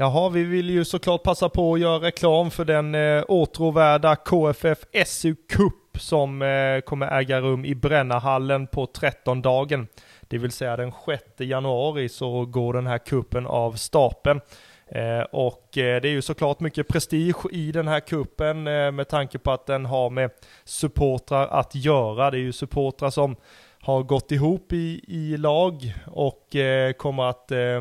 [0.00, 4.78] Jaha, vi vill ju såklart passa på att göra reklam för den eh, åtråvärda KFF
[5.06, 9.86] SU Cup som eh, kommer äga rum i Brännahallen på 13 dagen.
[10.20, 14.40] Det vill säga den 6 januari så går den här kuppen av stapeln.
[14.86, 19.08] Eh, och eh, det är ju såklart mycket prestige i den här kuppen eh, med
[19.08, 20.30] tanke på att den har med
[20.64, 22.30] supportrar att göra.
[22.30, 23.36] Det är ju supportrar som
[23.82, 27.80] har gått ihop i, i lag och eh, kommer att eh,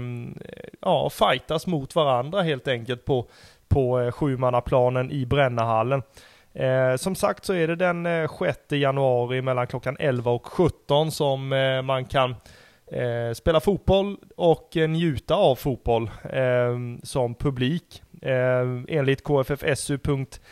[0.82, 3.26] ja, fightas mot varandra helt enkelt på,
[3.68, 6.04] på eh, sjumannaplanen i Brännahallen.
[6.54, 11.12] Eh, som sagt så är det den eh, 6 januari mellan klockan 11 och 17
[11.12, 12.36] som eh, man kan
[12.92, 18.04] eh, spela fotboll och eh, njuta av fotboll eh, som publik.
[18.22, 20.48] Ehm, enligt kffsu.se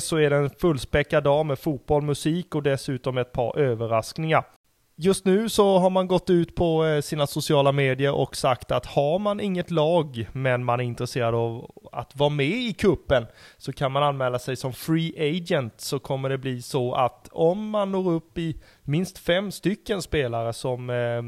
[0.00, 4.44] så är det en fullspäckad dag med fotboll, musik och dessutom ett par överraskningar.
[4.96, 8.86] Just nu så har man gått ut på eh, sina sociala medier och sagt att
[8.86, 13.72] har man inget lag men man är intresserad av att vara med i kuppen så
[13.72, 17.92] kan man anmäla sig som free agent så kommer det bli så att om man
[17.92, 21.22] når upp i minst fem stycken spelare som eh,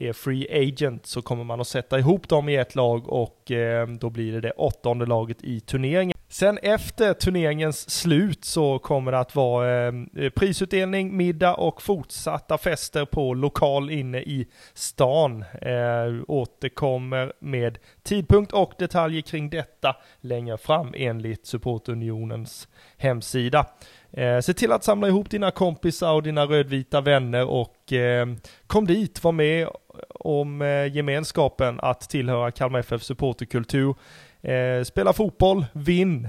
[0.00, 3.88] är free agent så kommer man att sätta ihop dem i ett lag och eh,
[3.88, 6.16] då blir det det åttonde laget i turneringen.
[6.28, 9.92] Sen efter turneringens slut så kommer det att vara eh,
[10.36, 15.44] prisutdelning, middag och fortsatta fester på lokal inne i stan.
[15.62, 23.66] Eh, återkommer med tidpunkt och detaljer kring detta längre fram enligt Supportunionens hemsida.
[24.12, 28.26] Eh, se till att samla ihop dina kompisar och dina rödvita vänner och eh,
[28.66, 29.68] kom dit, var med
[30.08, 33.94] om eh, gemenskapen att tillhöra Kalmar FF supporterkultur.
[34.42, 36.28] Eh, spela fotboll, vinn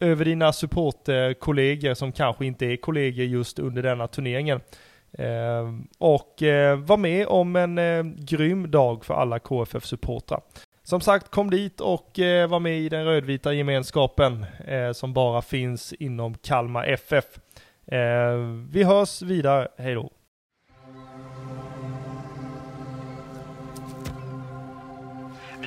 [0.00, 4.60] över dina supporterkollegor som kanske inte är kollegor just under denna turneringen.
[5.12, 6.34] Eh, och
[6.78, 10.40] var med om en grym dag för alla KFF-supportrar.
[10.82, 12.10] Som sagt, kom dit och
[12.48, 14.46] var med i den rödvita gemenskapen
[14.94, 17.24] som bara finns inom Kalmar FF.
[18.70, 20.10] Vi hörs vidare, hej då!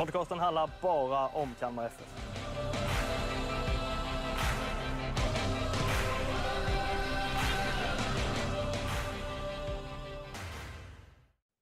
[0.00, 2.06] Podcasten handlar bara om Kalmar FF.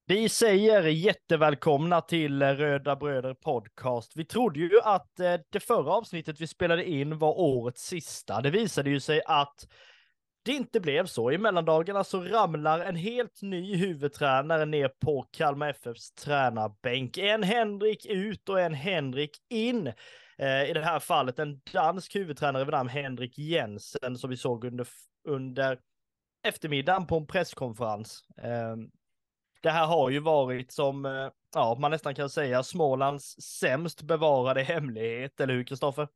[0.07, 4.13] Vi säger jättevälkomna till Röda Bröder Podcast.
[4.17, 8.41] Vi trodde ju att eh, det förra avsnittet vi spelade in var årets sista.
[8.41, 9.67] Det visade ju sig att
[10.49, 11.33] det inte blev så.
[11.33, 17.19] I mellandagarna så ramlar en helt ny huvudtränare ner på Kalmar FFs tränarbänk.
[17.19, 19.87] En Henrik ut och en Henrik in.
[20.39, 24.65] Eh, I det här fallet en dansk huvudtränare vid namn Henrik Jensen som vi såg
[24.65, 24.87] under,
[25.29, 25.79] under
[26.43, 28.25] eftermiddagen på en presskonferens.
[28.43, 28.77] Eh,
[29.63, 34.63] det här har ju varit som, eh, ja, man nästan kan säga Smålands sämst bevarade
[34.63, 36.09] hemlighet, eller hur Kristoffer?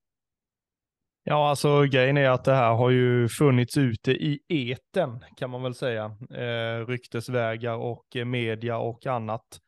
[1.25, 5.63] Ja, alltså grejen är att det här har ju funnits ute i eten kan man
[5.63, 6.05] väl säga.
[6.35, 9.61] Eh, ryktesvägar och eh, media och annat.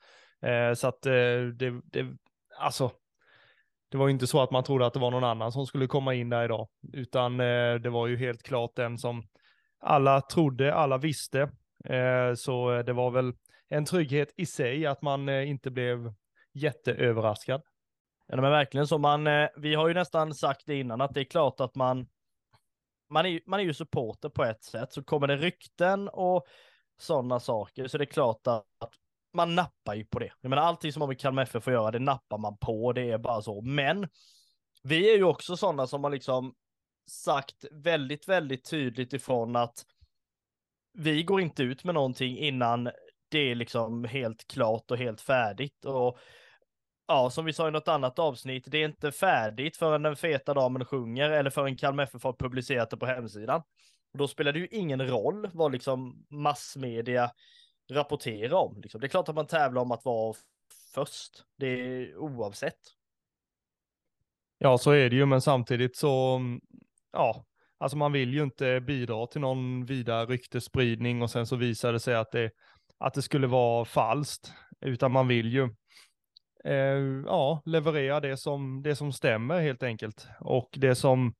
[0.42, 1.12] Eh, så att eh,
[1.58, 2.06] det, det,
[2.58, 2.90] alltså,
[3.90, 5.86] det var ju inte så att man trodde att det var någon annan som skulle
[5.86, 9.22] komma in där idag, utan eh, det var ju helt klart den som
[9.80, 11.40] alla trodde, alla visste.
[11.84, 13.32] Eh, så det var väl
[13.68, 15.98] en trygghet i sig att man eh, inte blev
[16.54, 17.62] jätteöverraskad.
[18.26, 18.98] Ja, men verkligen så.
[18.98, 22.06] Man, eh, vi har ju nästan sagt det innan att det är klart att man,
[23.10, 26.46] man är, man är ju supporter på ett sätt, så kommer det rykten och
[26.98, 28.64] sådana saker så det är klart att
[29.32, 30.32] man nappar ju på det.
[30.40, 33.10] Jag menar allting som har med Kalmar FF får göra, det nappar man på, det
[33.10, 33.60] är bara så.
[33.60, 34.08] Men
[34.82, 36.54] vi är ju också sådana som har liksom
[37.10, 39.84] sagt väldigt, väldigt tydligt ifrån att
[40.92, 42.90] vi går inte ut med någonting innan
[43.28, 45.84] det är liksom helt klart och helt färdigt.
[45.84, 46.18] Och
[47.06, 50.54] ja, som vi sa i något annat avsnitt, det är inte färdigt förrän den feta
[50.54, 53.62] damen sjunger eller förrän Kalmar FF har publicerat det på hemsidan.
[54.12, 57.30] Och då spelar det ju ingen roll vad liksom massmedia
[57.90, 58.80] rapporterar om.
[58.80, 59.00] Liksom.
[59.00, 60.34] Det är klart att man tävlar om att vara
[60.94, 62.78] först, det är oavsett.
[64.58, 66.60] Ja, så är det ju, men samtidigt så, mm,
[67.12, 67.44] ja,
[67.78, 72.00] alltså man vill ju inte bidra till någon vidare ryktespridning och sen så visar det
[72.00, 72.50] sig att det,
[72.98, 75.68] att det skulle vara falskt, utan man vill ju
[76.64, 80.28] Eh, ja, leverera det som, det som stämmer helt enkelt.
[80.40, 81.34] Och det som,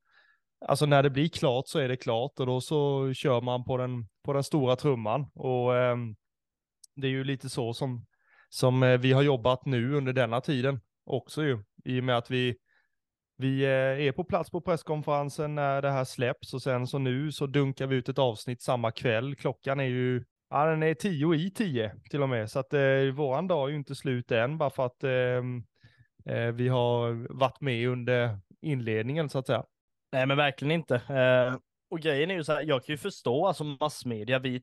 [0.67, 3.76] alltså när det blir klart så är det klart och då så kör man på
[3.76, 5.26] den, på den stora trumman.
[5.35, 5.97] Och eh,
[6.97, 8.06] det är ju lite så som,
[8.49, 12.31] som eh, vi har jobbat nu under denna tiden också ju, i och med att
[12.31, 12.56] vi
[13.37, 17.32] vi eh, är på plats på presskonferensen när det här släpps och sen så nu
[17.32, 19.37] så dunkar vi ut ett avsnitt samma kväll.
[19.37, 23.14] Klockan är ju, ja den är tio i tio till och med, så att eh,
[23.14, 25.64] våran dag är ju inte slut än bara för att ehm,
[26.26, 29.64] eh, vi har varit med under inledningen så att säga.
[30.12, 30.94] Nej men verkligen inte.
[30.94, 31.58] Eh,
[31.91, 34.61] och grejen är ju så här, jag kan ju förstå, alltså massmedia, vi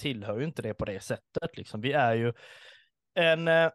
[0.00, 1.80] tillhör ju inte det på det sättet liksom.
[1.80, 2.32] Vi är ju
[3.14, 3.70] en eh,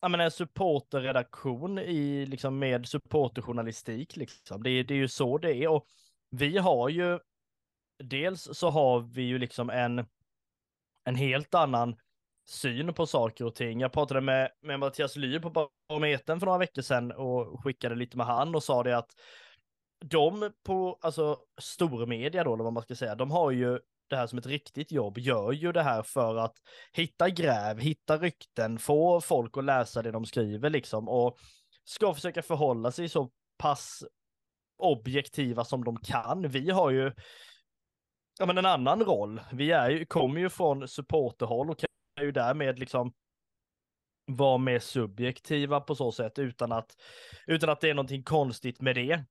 [0.00, 4.16] jag menar, en supporterredaktion i, liksom, med supporterjournalistik.
[4.16, 4.62] Liksom.
[4.62, 5.68] Det, det är ju så det är.
[5.68, 5.86] Och
[6.30, 7.18] vi har ju,
[8.04, 10.06] dels så har vi ju liksom en,
[11.04, 11.96] en helt annan
[12.48, 13.80] syn på saker och ting.
[13.80, 18.16] Jag pratade med, med Mattias Lyr på Barometern för några veckor sedan och skickade lite
[18.16, 19.10] med han och sa det att
[20.04, 23.78] de på, alltså stormedia då, eller vad man ska säga, de har ju
[24.10, 26.54] det här som ett riktigt jobb gör ju det här för att
[26.92, 31.38] hitta gräv, hitta rykten, få folk att läsa det de skriver liksom och
[31.84, 34.04] ska försöka förhålla sig så pass
[34.78, 36.48] objektiva som de kan.
[36.48, 37.12] Vi har ju
[38.40, 39.40] ja, men en annan roll.
[39.52, 43.12] Vi är ju, kommer ju från supporterhåll och kan ju därmed liksom
[44.26, 46.96] vara mer subjektiva på så sätt utan att,
[47.46, 49.24] utan att det är någonting konstigt med det.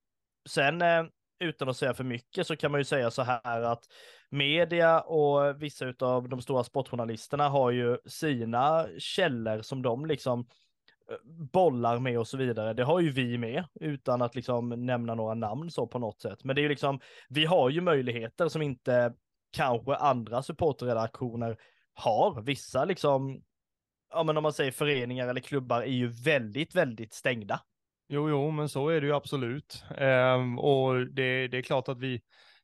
[0.49, 1.03] Sen eh,
[1.39, 3.83] utan att säga för mycket så kan man ju säga så här att
[4.29, 10.45] media och vissa av de stora sportjournalisterna har ju sina källor som de liksom eh,
[11.53, 12.73] bollar med och så vidare.
[12.73, 16.43] Det har ju vi med utan att liksom nämna några namn så på något sätt.
[16.43, 19.13] Men det är ju liksom, vi har ju möjligheter som inte
[19.51, 21.57] kanske andra supporterredaktioner
[21.93, 22.41] har.
[22.41, 23.41] Vissa liksom,
[24.13, 27.61] ja men om man säger föreningar eller klubbar är ju väldigt, väldigt stängda.
[28.07, 29.83] Jo, jo, men så är det ju absolut.
[29.99, 32.21] Um, och det, det, är klart att vi,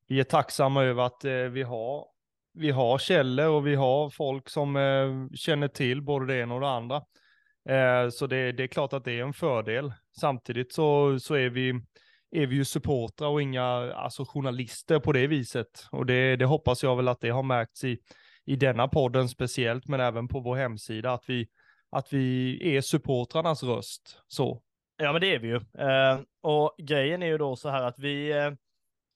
[0.08, 2.06] vi är tacksamma över att eh, vi har
[2.56, 6.62] vi har källor och vi har folk som eh, känner till både det ena och
[6.62, 7.02] det andra.
[7.70, 9.94] Eh, så det, det, är klart att det är en fördel.
[10.20, 11.70] Samtidigt så, så är, vi,
[12.32, 13.64] är vi ju supportrar och inga
[13.94, 15.88] alltså, journalister på det viset.
[15.92, 17.98] Och det, det hoppas jag väl att det har märkts i,
[18.46, 21.48] i denna podden speciellt, men även på vår hemsida, att vi,
[21.90, 24.20] att vi är supportrarnas röst.
[24.28, 24.62] Så.
[24.98, 25.56] Ja, men det är vi ju.
[25.56, 28.52] Eh, och grejen är ju då så här att vi, eh,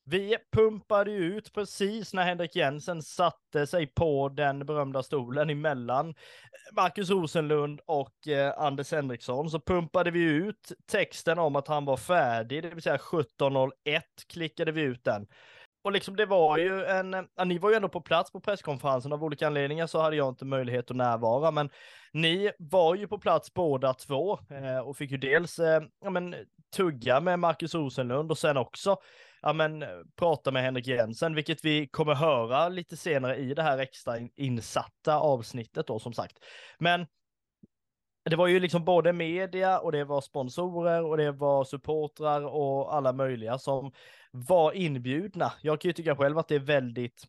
[0.09, 6.09] vi pumpade ju ut precis när Henrik Jensen satte sig på den berömda stolen emellan
[6.09, 6.15] eh,
[6.75, 9.49] Marcus Rosenlund och eh, Anders Henriksson.
[9.49, 14.71] Så pumpade vi ut texten om att han var färdig, det vill säga 17.01 klickade
[14.71, 15.27] vi ut den.
[15.81, 18.39] Och liksom det var ju en, eh, ja, ni var ju ändå på plats på
[18.39, 21.69] presskonferensen av olika anledningar så hade jag inte möjlighet att närvara, men
[22.13, 26.35] ni var ju på plats båda två eh, och fick ju dels eh, ja, men,
[26.75, 28.97] tugga med Marcus Rosenlund och sen också
[29.41, 33.63] ja, men, eh, prata med Henrik Jensen, vilket vi kommer höra lite senare i det
[33.63, 36.37] här extra insatta avsnittet då som sagt.
[36.79, 37.05] Men
[38.29, 42.95] det var ju liksom både media och det var sponsorer och det var supportrar och
[42.95, 43.91] alla möjliga som
[44.31, 45.53] var inbjudna.
[45.61, 47.23] Jag kan ju tycka själv att det är väldigt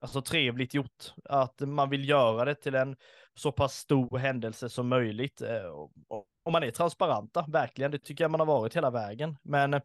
[0.00, 1.12] alltså, trevligt gjort.
[1.24, 2.96] Att man vill göra det till en
[3.34, 5.42] så pass stor händelse som möjligt.
[5.42, 5.64] Eh,
[6.44, 7.90] och man är transparenta, verkligen.
[7.90, 9.36] Det tycker jag man har varit hela vägen.
[9.42, 9.80] Men eh,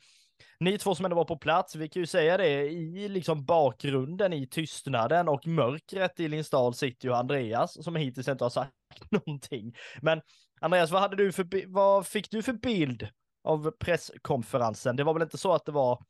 [0.59, 4.33] ni två som ändå var på plats, vi kan ju säga det, i liksom bakgrunden
[4.33, 8.71] i tystnaden och mörkret i Lindsdal sitter ju Andreas som hittills inte har sagt
[9.09, 9.75] någonting.
[10.01, 10.21] Men
[10.61, 13.07] Andreas, vad, hade du för, vad fick du för bild
[13.43, 14.95] av presskonferensen?
[14.95, 16.03] Det var väl inte så att det var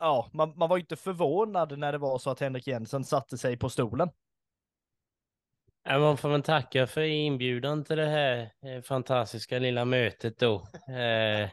[0.00, 3.38] ja, man, man var ju inte förvånad när det var så att Henrik Jensen satte
[3.38, 4.10] sig på stolen.
[5.88, 10.54] Man får väl tacka för inbjudan till det här eh, fantastiska lilla mötet då.
[10.94, 11.50] Eh,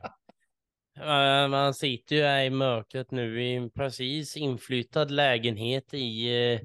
[1.01, 6.59] Eh, man sitter ju här i mörkret nu i en precis inflyttad lägenhet i eh,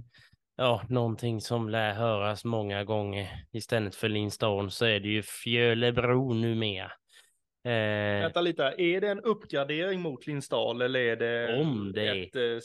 [0.57, 3.45] ja, någonting som lär höras många gånger.
[3.53, 6.93] Istället för Lindstorm så är det ju Fjölebro numera.
[7.65, 12.37] Eh, Vänta lite, är det en uppgradering mot Lindsdal eller är det, om det ett
[12.37, 12.59] eh,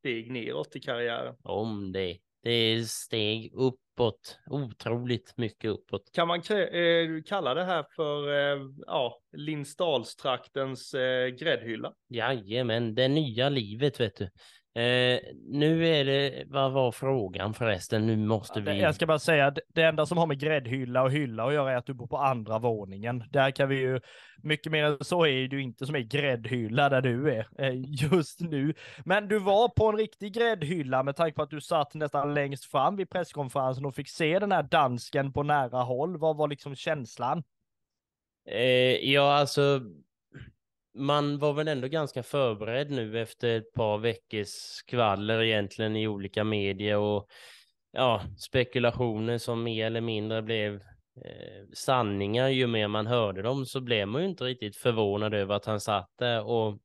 [0.00, 1.34] steg neråt i karriären?
[1.42, 2.18] Om det.
[2.42, 6.12] Det är steg uppåt, otroligt mycket uppåt.
[6.12, 11.92] Kan man eh, kalla det här för eh, ja, Lindsdalstraktens eh, gräddhylla?
[12.08, 14.30] Jajamän, det nya livet vet du.
[14.74, 18.06] Eh, nu är det, vad var frågan förresten?
[18.06, 18.80] Nu måste vi...
[18.80, 21.76] Jag ska bara säga, det enda som har med gräddhylla och hylla att göra är
[21.76, 23.24] att du bor på andra våningen.
[23.30, 24.00] Där kan vi ju,
[24.42, 27.72] mycket mer än så är du inte som är gräddhylla där du är eh,
[28.02, 28.74] just nu.
[29.04, 32.64] Men du var på en riktig gräddhylla med tanke på att du satt nästan längst
[32.64, 36.18] fram vid presskonferensen och fick se den här dansken på nära håll.
[36.18, 37.42] Vad var liksom känslan?
[38.48, 39.80] Eh, ja, alltså
[40.94, 46.44] man var väl ändå ganska förberedd nu efter ett par veckors skvaller egentligen i olika
[46.44, 47.26] medier och
[47.92, 50.74] ja, spekulationer som mer eller mindre blev
[51.24, 52.48] eh, sanningar.
[52.48, 55.80] Ju mer man hörde dem så blev man ju inte riktigt förvånad över att han
[55.80, 56.78] satt där och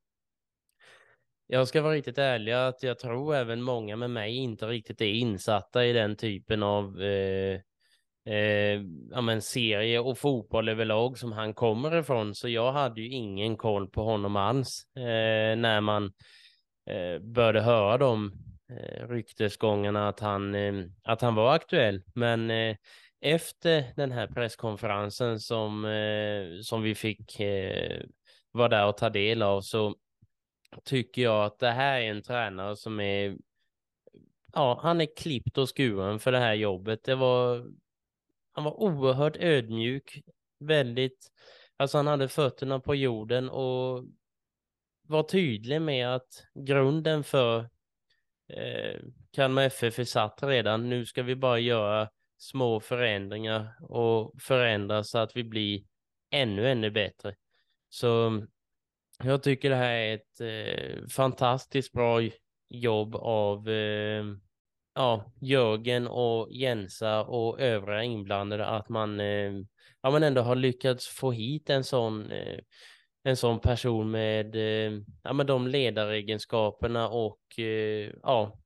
[1.46, 5.12] jag ska vara riktigt ärlig att jag tror även många med mig inte riktigt är
[5.12, 7.60] insatta i den typen av eh,
[8.26, 12.34] eh, ja, men serie och fotboll överlag som han kommer ifrån.
[12.34, 16.04] Så jag hade ju ingen koll på honom alls eh, när man
[16.90, 18.32] eh, började höra de
[18.70, 22.02] eh, ryktesgångarna att han, eh, att han var aktuell.
[22.14, 22.76] Men eh,
[23.20, 28.02] efter den här presskonferensen som, eh, som vi fick eh,
[28.52, 29.94] vara där och ta del av så
[30.84, 33.36] tycker jag att det här är en tränare som är
[34.52, 37.04] ja, han är klippt och skuren för det här jobbet.
[37.04, 37.66] Det var
[38.56, 40.22] han var oerhört ödmjuk,
[40.58, 41.28] väldigt,
[41.76, 44.04] alltså han hade fötterna på jorden och
[45.02, 47.60] var tydlig med att grunden för
[48.48, 49.00] eh,
[49.32, 50.88] Kalmar FF är satt redan.
[50.88, 52.08] Nu ska vi bara göra
[52.38, 55.84] små förändringar och förändra så att vi blir
[56.30, 57.34] ännu, ännu bättre.
[57.88, 58.42] Så
[59.22, 62.20] jag tycker det här är ett eh, fantastiskt bra
[62.68, 64.24] jobb av eh,
[64.96, 69.52] ja, Jörgen och Jensa och övriga inblandade att man, eh,
[70.02, 72.58] ja, man ändå har lyckats få hit en sån, eh,
[73.24, 78.58] en sån person med, eh, ja, med de ledaregenskaperna och eh, ja,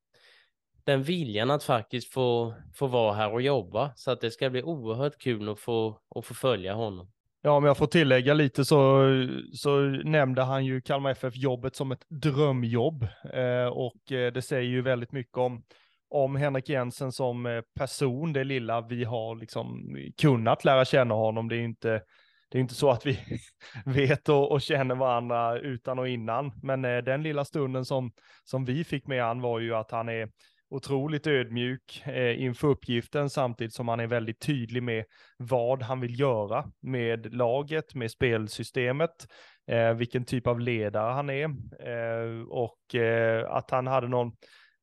[0.85, 3.93] den viljan att faktiskt få, få vara här och jobba.
[3.97, 7.11] Så att det ska bli oerhört kul att få, att få följa honom.
[7.43, 9.05] Ja, om jag får tillägga lite så,
[9.53, 14.83] så nämnde han ju Kalmar FF-jobbet som ett drömjobb eh, och eh, det säger ju
[14.83, 15.63] väldigt mycket om
[16.11, 21.49] om Henrik Jensen som eh, person, det lilla vi har liksom kunnat lära känna honom.
[21.49, 22.03] Det är inte,
[22.49, 23.19] det är inte så att vi
[23.85, 28.13] vet och, och, känner varandra utan och innan, men eh, den lilla stunden som,
[28.45, 30.29] som vi fick med han var ju att han är
[30.71, 35.05] otroligt ödmjuk eh, inför uppgiften samtidigt som han är väldigt tydlig med
[35.37, 39.27] vad han vill göra med laget, med spelsystemet,
[39.67, 41.45] eh, vilken typ av ledare han är
[41.89, 44.33] eh, och eh, att han hade någon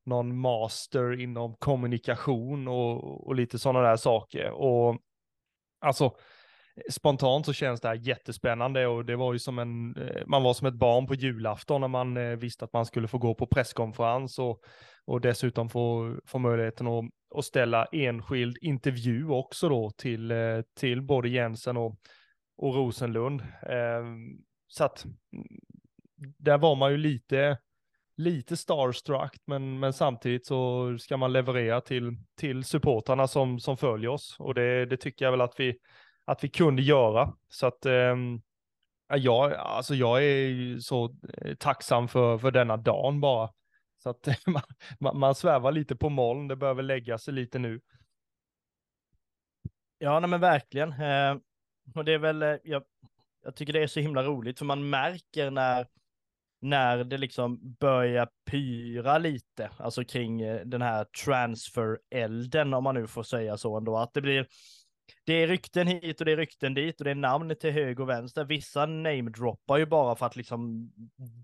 [0.08, 4.52] någon master inom kommunikation och, och lite sådana där saker.
[4.52, 4.98] Och
[5.82, 6.16] alltså
[6.90, 10.54] spontant så känns det här jättespännande och det var ju som en, eh, man var
[10.54, 13.48] som ett barn på julafton när man eh, visste att man skulle få gå på
[13.48, 14.62] presskonferens och,
[15.06, 21.02] och dessutom få, få möjligheten att, att ställa enskild intervju också då till, eh, till
[21.02, 21.96] både Jensen och,
[22.58, 23.42] och Rosenlund.
[23.70, 24.38] Ehm,
[24.68, 25.48] så att mm,
[26.18, 27.58] där var man ju lite,
[28.18, 34.10] lite starstruck, men, men samtidigt så ska man leverera till, till supportrarna som, som följer
[34.10, 34.36] oss.
[34.40, 35.80] Och det, det tycker jag väl att vi,
[36.26, 37.34] att vi kunde göra.
[37.50, 38.16] Så att eh,
[39.16, 43.50] jag, alltså jag är så eh, tacksam för, för denna dagen bara.
[44.04, 44.28] Så att
[45.00, 47.82] man, man svävar lite på moln, det behöver lägga sig lite nu.
[49.98, 50.90] Ja, nej men verkligen.
[50.92, 51.38] Eh,
[51.96, 52.84] och det är väl, eh, jag,
[53.44, 55.88] jag tycker det är så himla roligt, för man märker när
[56.62, 63.08] när det liksom börjar pyra lite, alltså kring eh, den här transfer-elden, om man nu
[63.08, 64.48] får säga så ändå, att det blir
[65.26, 68.02] det är rykten hit och det är rykten dit och det är namn till höger
[68.04, 68.46] och vänster.
[68.46, 70.92] Vissa namedroppar ju bara för att liksom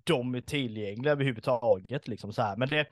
[0.03, 2.57] de är tillgängliga överhuvudtaget liksom så här.
[2.57, 2.87] Men det,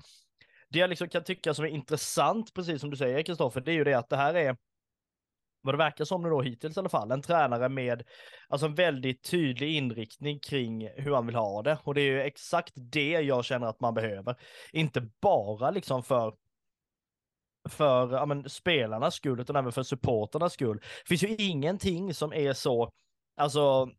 [0.69, 3.75] det jag liksom kan tycka som är intressant, precis som du säger Kristoffer, det är
[3.75, 4.57] ju det att det här är
[5.61, 8.03] vad det verkar som nu då hittills i alla fall, en tränare med
[8.47, 11.77] alltså en väldigt tydlig inriktning kring hur han vill ha det.
[11.83, 14.35] Och det är ju exakt det jag känner att man behöver.
[14.71, 16.33] Inte bara liksom för
[17.69, 20.77] för ja, men, spelarnas skull, utan även för supporternas skull.
[20.77, 22.89] Det finns ju ingenting som är så,
[23.37, 23.89] alltså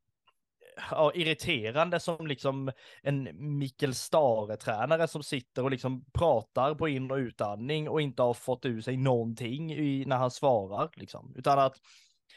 [0.90, 7.16] ja, irriterande som liksom en Mikkel Stare-tränare som sitter och liksom pratar på in och
[7.16, 11.34] utandning och inte har fått ur sig någonting i, när han svarar liksom.
[11.36, 11.76] Utan att,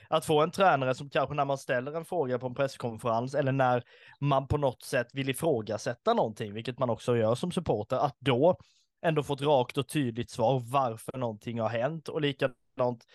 [0.10, 3.52] att få en tränare som kanske när man ställer en fråga på en presskonferens eller
[3.52, 3.84] när
[4.20, 8.58] man på något sätt vill ifrågasätta någonting, vilket man också gör som supporter, att då
[9.02, 13.06] ändå få ett rakt och tydligt svar varför någonting har hänt och likadant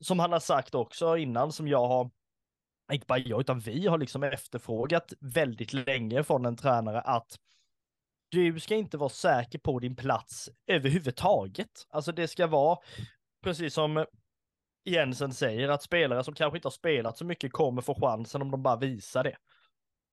[0.00, 2.10] som han har sagt också innan som jag har
[2.94, 7.38] inte bara jag, utan vi har liksom efterfrågat väldigt länge från en tränare att
[8.28, 11.86] du ska inte vara säker på din plats överhuvudtaget.
[11.88, 12.78] Alltså det ska vara,
[13.44, 14.06] precis som
[14.84, 18.50] Jensen säger, att spelare som kanske inte har spelat så mycket kommer få chansen om
[18.50, 19.36] de bara visar det.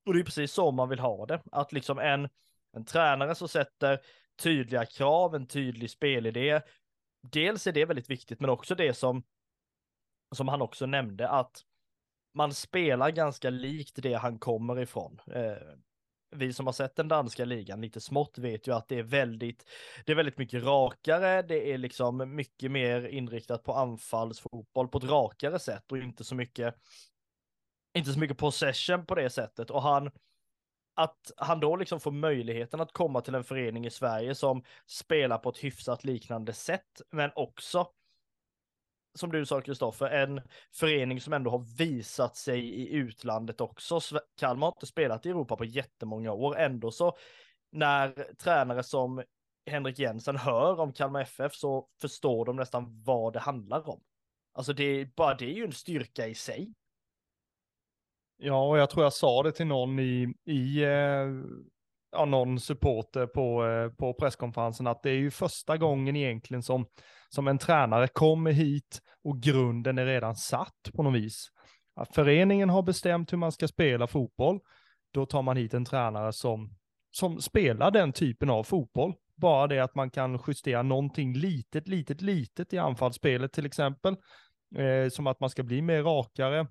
[0.06, 2.30] Och det är precis så man vill ha det, att liksom en,
[2.74, 4.00] en tränare som sätter
[4.44, 6.62] tydliga krav, en tydlig spelidé.
[7.32, 9.24] Dels är det väldigt viktigt, men också det som,
[10.36, 11.64] som han också nämnde, att
[12.34, 15.22] man spelar ganska likt det han kommer ifrån.
[15.32, 15.58] Eh,
[16.32, 19.70] vi som har sett den danska ligan lite smått vet ju att det är väldigt,
[20.06, 25.04] det är väldigt mycket rakare, det är liksom mycket mer inriktat på anfallsfotboll på ett
[25.04, 26.76] rakare sätt och inte så mycket,
[27.94, 29.70] inte så mycket possession på det sättet.
[29.70, 30.12] Och han,
[30.96, 35.38] att han då liksom får möjligheten att komma till en förening i Sverige som spelar
[35.38, 37.88] på ett hyfsat liknande sätt, men också
[39.20, 40.42] som du sa Kristoffer, en
[40.74, 44.00] förening som ändå har visat sig i utlandet också.
[44.40, 47.18] Kalmar har inte spelat i Europa på jättemånga år, ändå så
[47.72, 49.24] när tränare som
[49.66, 54.02] Henrik Jensen hör om Kalmar FF så förstår de nästan vad det handlar om.
[54.54, 56.74] Alltså det bara det är ju en styrka i sig.
[58.38, 61.28] Ja, och jag tror jag sa det till någon i, i eh,
[62.12, 66.86] ja, någon supporter på, eh, på presskonferensen att det är ju första gången egentligen som,
[67.30, 71.48] som en tränare kommer hit och grunden är redan satt på något vis.
[71.96, 74.60] Att föreningen har bestämt hur man ska spela fotboll,
[75.14, 76.76] då tar man hit en tränare som,
[77.12, 79.14] som spelar den typen av fotboll.
[79.36, 84.16] Bara det att man kan justera någonting litet, litet, litet i anfallsspelet till exempel.
[84.76, 86.68] Eh, som att man ska bli mer rakare,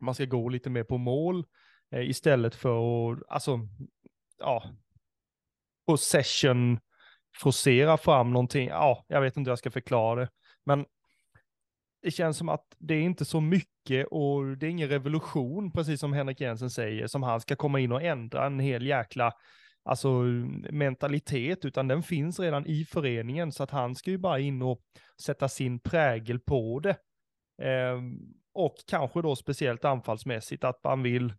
[0.00, 1.44] man ska gå lite mer på mål
[1.90, 3.60] eh, istället för att, alltså,
[4.38, 4.64] ja,
[5.86, 6.80] possession,
[7.36, 8.68] forcera fram någonting.
[8.68, 10.28] Ja, jag vet inte hur jag ska förklara det,
[10.66, 10.84] men
[12.02, 16.00] det känns som att det är inte så mycket och det är ingen revolution, precis
[16.00, 19.32] som Henrik Jensen säger, som han ska komma in och ändra en hel jäkla
[19.84, 20.08] alltså,
[20.70, 24.80] mentalitet, utan den finns redan i föreningen, så att han ska ju bara in och
[25.22, 26.96] sätta sin prägel på det.
[27.62, 28.00] Eh,
[28.54, 31.34] och kanske då speciellt anfallsmässigt, att man vill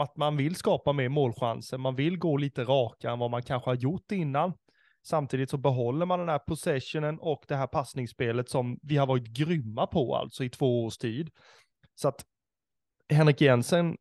[0.00, 3.70] att man vill skapa mer målchanser, man vill gå lite rakare än vad man kanske
[3.70, 4.52] har gjort innan.
[5.06, 9.26] Samtidigt så behåller man den här possessionen och det här passningsspelet som vi har varit
[9.26, 11.30] grymma på alltså i två års tid.
[11.94, 12.26] Så att
[13.08, 13.96] Henrik Jensen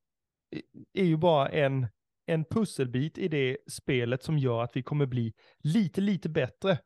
[0.93, 1.87] är ju bara en,
[2.25, 6.77] en pusselbit i det spelet som gör att vi kommer bli lite, lite bättre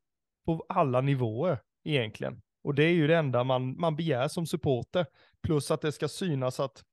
[0.46, 2.42] på alla nivåer egentligen.
[2.64, 5.06] Och det är ju det enda man, man begär som supporter.
[5.44, 6.84] Plus att det ska synas att,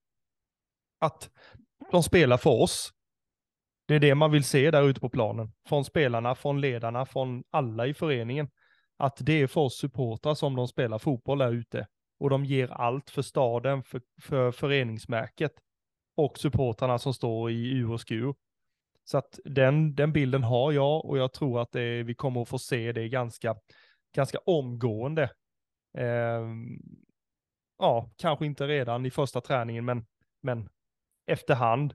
[1.00, 1.30] att
[1.90, 2.92] de spelar för oss.
[3.86, 5.52] Det är det man vill se där ute på planen.
[5.68, 8.48] Från spelarna, från ledarna, från alla i föreningen.
[8.96, 11.86] Att det är för oss supportrar som de spelar fotboll där ute.
[12.18, 15.52] Och de ger allt för staden, för, för föreningsmärket.
[16.16, 18.34] Och supportrarna som står i ur och skur.
[19.04, 22.48] Så att den, den bilden har jag och jag tror att det, vi kommer att
[22.48, 23.56] få se det ganska,
[24.14, 25.22] ganska omgående.
[25.98, 26.46] Eh,
[27.78, 30.06] ja, kanske inte redan i första träningen, men,
[30.42, 30.68] men
[31.26, 31.94] efterhand.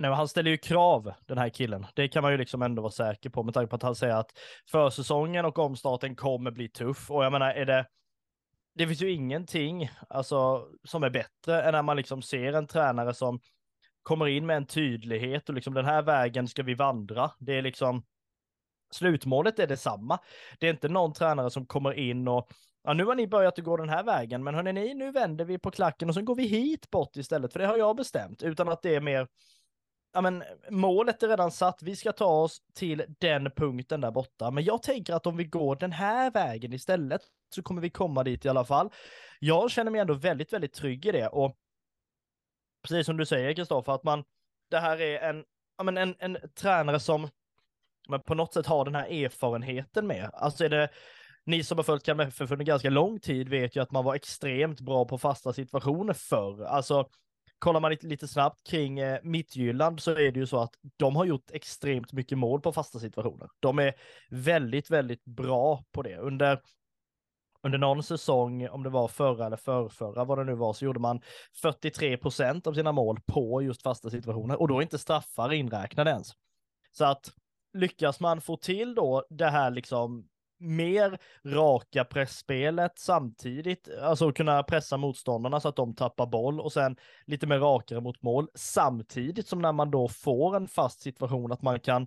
[0.00, 1.86] Nej, han ställer ju krav, den här killen.
[1.94, 4.14] Det kan man ju liksom ändå vara säker på med tanke på att han säger
[4.14, 4.30] att
[4.70, 7.10] försäsongen och omstarten kommer bli tuff.
[7.10, 7.86] Och jag menar, är det...
[8.74, 13.14] Det finns ju ingenting alltså, som är bättre än när man liksom ser en tränare
[13.14, 13.40] som
[14.02, 17.30] kommer in med en tydlighet och liksom den här vägen ska vi vandra.
[17.38, 18.02] Det är liksom
[18.94, 20.18] slutmålet är detsamma.
[20.58, 22.48] Det är inte någon tränare som kommer in och
[22.82, 25.44] ja, nu har ni börjat att gå den här vägen, men hörni, ni, nu vänder
[25.44, 28.42] vi på klacken och sen går vi hit bort istället, för det har jag bestämt,
[28.42, 29.28] utan att det är mer,
[30.12, 34.50] ja men målet är redan satt, vi ska ta oss till den punkten där borta,
[34.50, 37.22] men jag tänker att om vi går den här vägen istället,
[37.54, 38.90] så kommer vi komma dit i alla fall.
[39.38, 41.56] Jag känner mig ändå väldigt, väldigt trygg i det och
[42.82, 44.24] precis som du säger Kristoffer, att man,
[44.70, 45.44] det här är en,
[45.78, 47.28] ja men en, en tränare som
[48.08, 50.30] men på något sätt har den här erfarenheten med.
[50.32, 50.88] Alltså är det,
[51.44, 54.14] ni som har följt Kalmar FF under ganska lång tid vet ju att man var
[54.14, 56.64] extremt bra på fasta situationer förr.
[56.64, 57.08] Alltså,
[57.60, 61.16] kollar man lite, lite snabbt kring eh, Mittjylland så är det ju så att de
[61.16, 63.48] har gjort extremt mycket mål på fasta situationer.
[63.60, 63.94] De är
[64.30, 66.16] väldigt, väldigt bra på det.
[66.16, 66.60] Under
[67.62, 71.00] under någon säsong, om det var förra eller förrförra, vad det nu var, så gjorde
[71.00, 71.20] man
[71.62, 76.10] 43 procent av sina mål på just fasta situationer och då är inte straffar inräknade
[76.10, 76.32] ens.
[76.92, 77.32] Så att
[77.72, 80.28] lyckas man få till då det här liksom
[80.60, 86.96] mer raka pressspelet samtidigt, alltså kunna pressa motståndarna så att de tappar boll och sen
[87.26, 91.62] lite mer rakare mot mål samtidigt som när man då får en fast situation att
[91.62, 92.06] man kan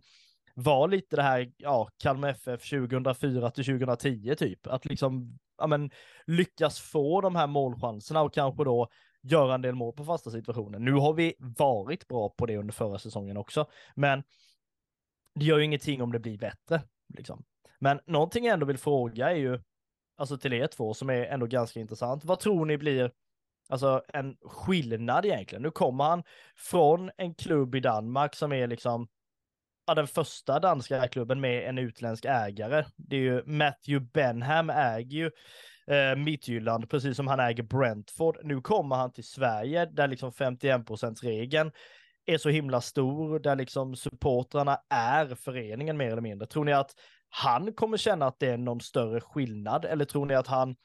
[0.56, 5.92] vara lite det här, ja, Kalmar FF 2004 till 2010 typ, att liksom, ja men
[6.28, 8.88] lyckas få de här målchanserna och kanske då
[9.24, 10.80] göra en del mål på fasta situationer.
[10.80, 14.24] Nu har vi varit bra på det under förra säsongen också, men
[15.36, 16.82] det gör ju ingenting om det blir bättre.
[17.18, 17.44] Liksom.
[17.84, 19.60] Men någonting jag ändå vill fråga är ju,
[20.18, 22.26] alltså till er två som är ändå ganska intressant.
[22.26, 23.12] Vad tror ni blir,
[23.70, 25.62] alltså en skillnad egentligen?
[25.62, 26.24] Nu kommer han
[26.56, 29.08] från en klubb i Danmark som är liksom,
[29.88, 32.86] ja, den första danska klubben med en utländsk ägare.
[32.96, 35.32] Det är ju Matthew Benham äger ju
[35.96, 38.38] eh, Midtjylland, precis som han äger Brentford.
[38.44, 41.72] Nu kommer han till Sverige där liksom 51% regeln
[42.26, 46.48] är så himla stor, där liksom supportrarna är föreningen mer eller mindre.
[46.48, 46.96] Tror ni att
[47.36, 50.76] han kommer känna att det är någon större skillnad eller tror ni att han,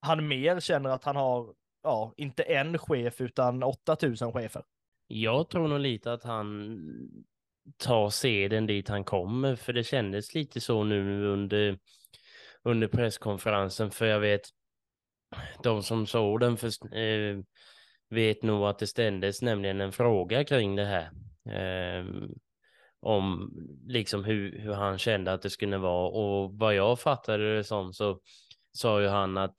[0.00, 4.62] han mer känner att han har, ja, inte en chef utan 8000 chefer?
[5.06, 6.78] Jag tror nog lite att han
[7.76, 11.78] tar seden dit han kommer, för det kändes lite så nu under,
[12.62, 14.42] under presskonferensen, för jag vet
[15.62, 17.38] de som såg den för, eh,
[18.08, 21.10] vet nog att det ställdes nämligen en fråga kring det här.
[21.48, 22.06] Eh,
[23.02, 23.52] om
[23.86, 27.92] liksom hur, hur han kände att det skulle vara och vad jag fattade det som
[27.92, 28.20] så
[28.72, 29.56] sa ju han att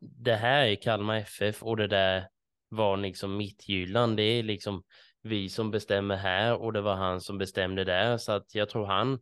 [0.00, 2.28] det här är Kalmar FF och det där
[2.68, 4.16] var liksom Mittjylland.
[4.16, 4.82] Det är liksom
[5.22, 8.16] vi som bestämmer här och det var han som bestämde där.
[8.16, 9.18] Så att jag tror han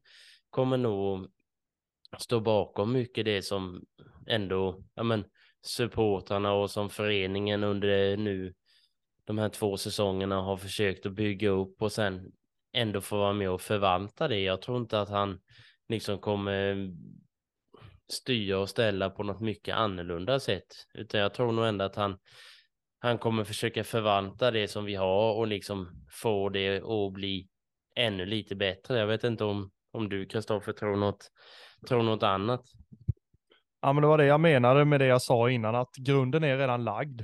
[0.50, 1.28] kommer nog
[2.18, 3.84] stå bakom mycket det som
[4.26, 5.24] ändå, ja men
[5.62, 8.54] supportrarna och som föreningen under nu
[9.24, 12.32] de här två säsongerna har försökt att bygga upp och sen
[12.72, 14.40] ändå få vara med och förvalta det.
[14.40, 15.40] Jag tror inte att han
[15.88, 16.90] liksom kommer
[18.12, 22.18] styra och ställa på något mycket annorlunda sätt, utan jag tror nog ändå att han
[23.02, 25.88] han kommer försöka förvalta det som vi har och liksom
[26.22, 27.48] få det att bli
[27.96, 28.98] ännu lite bättre.
[28.98, 31.30] Jag vet inte om, om du Kristoffer tror något,
[31.88, 32.60] tror något annat.
[33.82, 36.58] Ja, men det var det jag menade med det jag sa innan, att grunden är
[36.58, 37.22] redan lagd.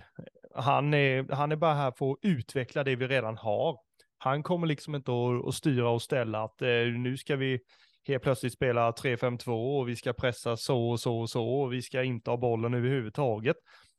[0.55, 3.79] Han är, han är bara här för att utveckla det vi redan har.
[4.27, 7.61] Han kommer liksom inte att, att styra och ställa att eh, nu ska vi
[8.07, 11.83] helt plötsligt spela 3-5-2 och vi ska pressa så och så och så och vi
[11.83, 13.57] ska inte ha bollen överhuvudtaget.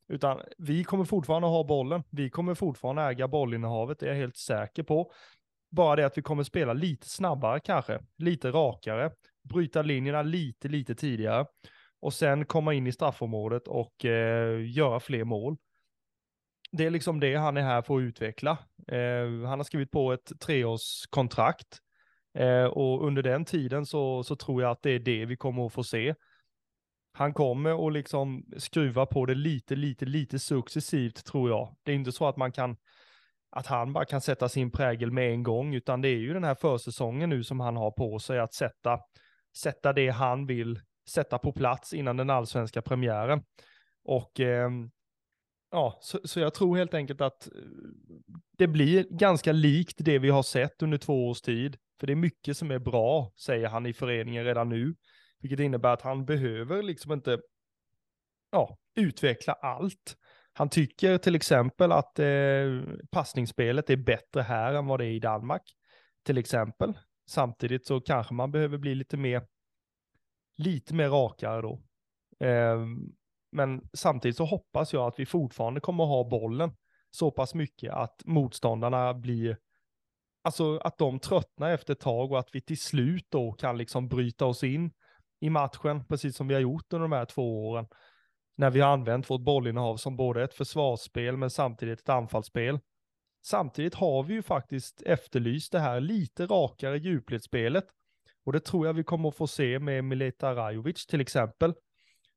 [0.09, 2.03] Utan vi kommer fortfarande ha bollen.
[2.09, 5.11] Vi kommer fortfarande äga bollinnehavet, det är jag helt säker på.
[5.71, 9.11] Bara det att vi kommer spela lite snabbare kanske, lite rakare,
[9.49, 11.45] bryta linjerna lite, lite tidigare
[11.99, 15.57] och sen komma in i straffområdet och eh, göra fler mål.
[16.77, 18.51] Det är liksom det han är här för att utveckla.
[18.87, 21.77] Eh, han har skrivit på ett treårskontrakt
[22.33, 25.65] eh, och under den tiden så, så tror jag att det är det vi kommer
[25.65, 26.15] att få se
[27.17, 31.75] han kommer att liksom skruva på det lite, lite, lite successivt tror jag.
[31.83, 32.77] Det är inte så att man kan,
[33.49, 36.43] att han bara kan sätta sin prägel med en gång, utan det är ju den
[36.43, 38.99] här försäsongen nu som han har på sig att sätta,
[39.57, 43.43] sätta det han vill sätta på plats innan den allsvenska premiären.
[44.03, 44.69] Och eh,
[45.71, 47.61] ja, så, så, jag tror helt enkelt att eh,
[48.57, 51.77] det blir ganska likt det vi har sett under två års tid.
[51.99, 54.95] För det är mycket som är bra, säger han i föreningen redan nu.
[55.39, 57.39] Vilket innebär att han behöver liksom inte
[58.51, 60.17] ja, utveckla allt.
[60.53, 65.19] Han tycker till exempel att eh, passningsspelet är bättre här än vad det är i
[65.19, 65.63] Danmark.
[66.25, 66.93] Till exempel.
[67.29, 69.47] Samtidigt så kanske man behöver bli lite mer,
[70.57, 71.81] lite mer rakare då.
[72.45, 72.85] Eh,
[73.57, 76.71] men samtidigt så hoppas jag att vi fortfarande kommer att ha bollen
[77.11, 79.57] så pass mycket att motståndarna blir,
[80.43, 84.07] alltså att de tröttnar efter ett tag och att vi till slut då kan liksom
[84.07, 84.91] bryta oss in
[85.39, 87.87] i matchen, precis som vi har gjort under de här två åren.
[88.55, 92.79] När vi har använt vårt bollinnehav som både ett försvarsspel men samtidigt ett anfallsspel.
[93.45, 97.85] Samtidigt har vi ju faktiskt efterlyst det här lite rakare djupledsspelet.
[98.45, 101.73] Och det tror jag vi kommer att få se med Mileta Rajovic till exempel.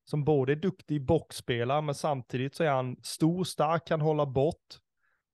[0.05, 4.79] Som både är duktig boxspelare men samtidigt så är han stor, stark, kan hålla bort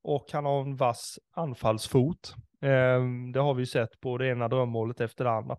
[0.02, 2.34] och han har en vass anfallsfot.
[2.62, 3.02] Eh,
[3.32, 5.56] det har vi sett på det ena drömmålet efter det andra.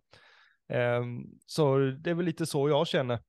[0.69, 3.19] Ehm, så det är väl lite så jag känner.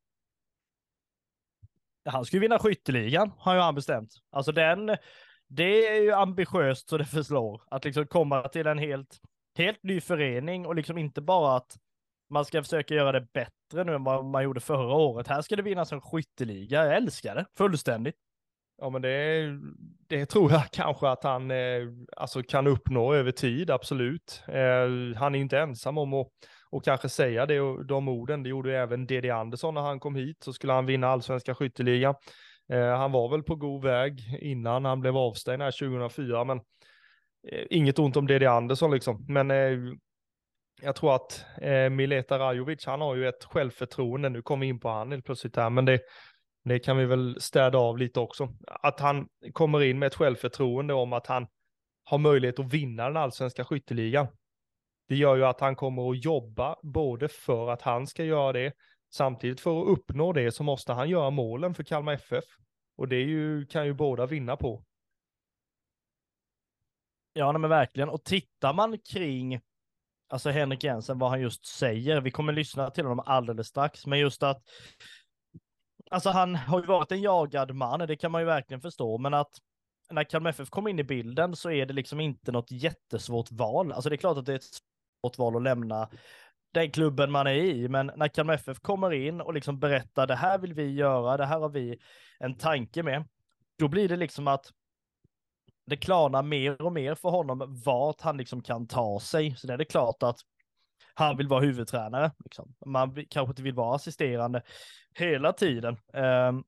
[2.05, 4.11] Han skulle vinna skytteligan, har ju han bestämt.
[4.31, 4.97] Alltså den,
[5.49, 7.63] det är ju ambitiöst så det förslår.
[7.71, 9.21] Att liksom komma till en helt,
[9.57, 11.77] helt ny förening och liksom inte bara att
[12.31, 15.29] man ska försöka göra det bättre nu än vad man gjorde förra året.
[15.29, 16.85] Här ska det vinnas en skytteliga.
[16.85, 18.15] Jag älskar det fullständigt.
[18.81, 19.47] Ja, men det,
[20.09, 21.83] det tror jag kanske att han eh,
[22.17, 24.43] alltså kan uppnå över tid, absolut.
[24.49, 26.29] Eh, han är inte ensam om att
[26.71, 28.43] och kanske säga det, de orden.
[28.43, 29.31] Det gjorde även D.D.
[29.31, 32.15] Andersson när han kom hit, så skulle han vinna allsvenska skytteligan.
[32.73, 36.59] Eh, han var väl på god väg innan han blev avstängd här 2004, men
[37.49, 38.47] eh, inget ont om D.D.
[38.47, 39.27] Andersson liksom.
[39.29, 39.79] Men eh,
[40.83, 44.81] jag tror att eh, Mileta Rajovic, han har ju ett självförtroende, nu kommer vi in
[44.81, 46.01] på han helt plötsligt här, men det,
[46.65, 48.49] det kan vi väl städa av lite också.
[48.67, 51.47] Att han kommer in med ett självförtroende om att han
[52.05, 54.27] har möjlighet att vinna den allsvenska skytteligan.
[55.09, 58.73] Det gör ju att han kommer att jobba både för att han ska göra det,
[59.11, 62.45] samtidigt för att uppnå det så måste han göra målen för Kalmar FF.
[62.97, 64.85] Och det ju, kan ju båda vinna på.
[67.33, 68.09] Ja, men verkligen.
[68.09, 69.61] Och tittar man kring
[70.29, 74.19] alltså Henrik Jensen, vad han just säger, vi kommer lyssna till honom alldeles strax, men
[74.19, 74.63] just att
[76.11, 79.35] alltså han har ju varit en jagad man, det kan man ju verkligen förstå, men
[79.35, 79.59] att
[80.11, 83.93] när Kalmar FF kom in i bilden så är det liksom inte något jättesvårt val.
[83.93, 84.81] Alltså det är klart att det är ett
[85.23, 86.09] svårt val att lämna
[86.73, 90.35] den klubben man är i, men när Kalmar FF kommer in och liksom berättar det
[90.35, 91.99] här vill vi göra, det här har vi
[92.39, 93.25] en tanke med,
[93.79, 94.73] då blir det liksom att
[95.89, 99.57] det klarnar mer och mer för honom vart han liksom kan ta sig.
[99.57, 100.41] Så det är det klart att
[101.15, 102.33] han vill vara huvudtränare.
[102.45, 102.75] Liksom.
[102.87, 104.63] Man kanske inte vill vara assisterande
[105.15, 105.97] hela tiden.
[106.13, 106.65] Um,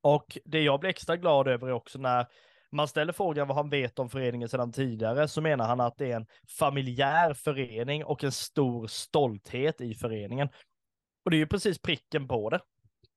[0.00, 2.26] och det jag blir extra glad över är också när
[2.72, 6.12] man ställer frågan vad han vet om föreningen sedan tidigare så menar han att det
[6.12, 6.26] är en
[6.58, 10.48] familjär förening och en stor stolthet i föreningen.
[11.24, 12.60] Och det är ju precis pricken på det.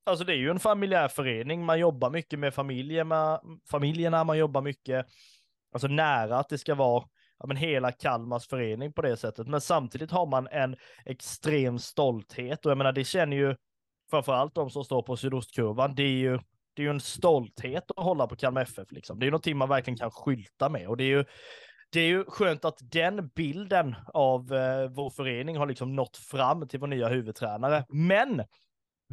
[0.04, 4.62] Alltså det är ju en familjär förening, man jobbar mycket med familjerna, familjerna man jobbar
[4.62, 5.06] mycket,
[5.74, 7.04] alltså nära att det ska vara
[7.40, 9.48] ja, men hela Kalmars förening på det sättet.
[9.48, 13.56] Men samtidigt har man en extrem stolthet och jag menar det känner ju
[14.10, 15.96] framförallt de som står på sydostkurvan.
[15.96, 16.40] Det är ju,
[16.74, 19.20] det är ju en stolthet att hålla på Kalmar FF liksom.
[19.20, 21.26] Det är någonting man verkligen kan skylta med och det är ju
[21.94, 26.68] det är ju skönt att den bilden av eh, vår förening har liksom nått fram
[26.68, 27.86] till vår nya huvudtränare.
[27.90, 28.44] Men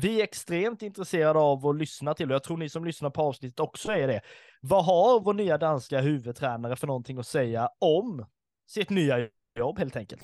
[0.01, 3.23] vi är extremt intresserade av att lyssna till och jag tror ni som lyssnar på
[3.23, 4.21] avsnittet också är det.
[4.61, 8.27] Vad har vår nya danska huvudtränare för någonting att säga om
[8.69, 10.23] sitt nya jobb helt enkelt?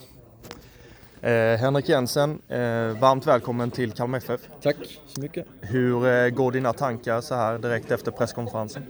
[1.21, 2.59] Eh, Henrik Jensen, eh,
[3.01, 4.41] varmt välkommen till Kalmar FF.
[4.63, 5.47] Tack så mycket.
[5.61, 8.83] Hur eh, går dina tankar så här direkt efter presskonferensen?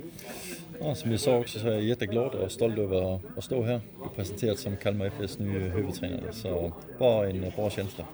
[0.81, 3.81] Ja, som jag sa också så är jag jätteglad och stolt över att stå här
[4.01, 6.33] och presenteras som Kalmar FFs nya huvudtränare.
[6.33, 8.05] Så bara en bra känsla.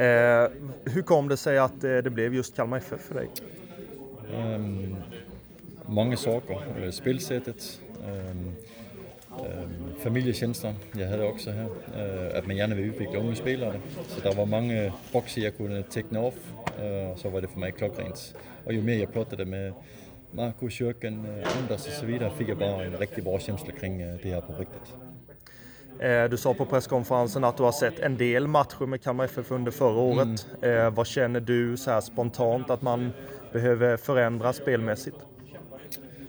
[0.00, 0.50] Eh,
[0.84, 3.28] hur kom det sig att eh, det blev just Kalmar FF för dig?
[4.34, 4.96] Um,
[5.86, 6.84] många saker.
[6.84, 8.54] Eh, spelsättet, ehm, ehm,
[9.28, 11.64] um, um, familjekänslan jag hade också här.
[11.64, 13.80] Uh, att man gärna vill utveckla unga spelare.
[14.08, 16.34] Så det var många boxar jag kunde teckna av.
[16.82, 18.34] Uh, så var det för mig klockrent.
[18.64, 19.72] Och ju mer jag pratade med
[20.30, 21.26] Marco, Kyrkan,
[21.58, 24.94] Anders och så vidare fick jag bara en riktigt bra känsla kring det här projektet.
[26.00, 29.50] Eh, du sa på presskonferensen att du har sett en del matcher med Kalmar FF
[29.50, 30.18] under förra mm.
[30.18, 30.46] året.
[30.62, 30.94] Mm.
[30.94, 33.12] Vad känner du så här spontant att man
[33.52, 35.16] behöver förändra spelmässigt?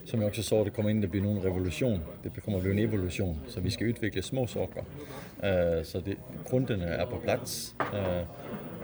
[0.03, 1.99] Som jag också sa, det kommer inte bli någon revolution.
[2.23, 3.39] Det kommer bli en evolution.
[3.47, 4.83] Så vi ska utveckla små saker.
[5.41, 6.15] Eh, så det,
[6.49, 7.75] grunden är på plats.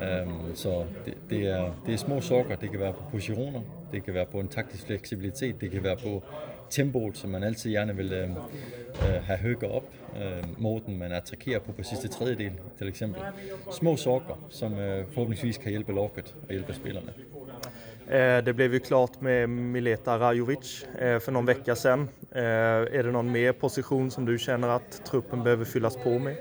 [0.01, 2.57] Ehm, så det, det, är, det är små saker.
[2.59, 5.95] Det kan vara på positioner, det kan vara på en taktisk flexibilitet, det kan vara
[5.95, 6.23] på
[6.69, 8.29] tempot som man alltid gärna vill äh,
[9.27, 9.89] ha högre upp.
[10.17, 13.21] Äh, måten man attackerar på på sista tredjedel till exempel.
[13.71, 17.11] Små saker som äh, förhoppningsvis kan hjälpa laget och hjälpa spelarna.
[18.41, 22.09] Det blev ju klart med Mileta Rajovic för någon vecka sedan.
[22.31, 26.35] Är det någon mer position som du känner att truppen behöver fyllas på med?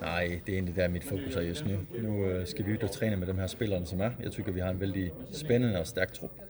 [0.00, 1.78] Nej, det är inte där mitt fokus är just nu.
[1.92, 4.16] Nu ska vi ut och träna med de här spelarna som är.
[4.22, 6.40] Jag tycker vi har en väldigt spännande och stark trupp.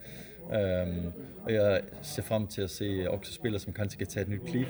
[0.51, 1.13] Um,
[1.45, 4.47] och jag ser fram till att se också spelare som kanske kan ta ett nytt
[4.49, 4.67] kliv.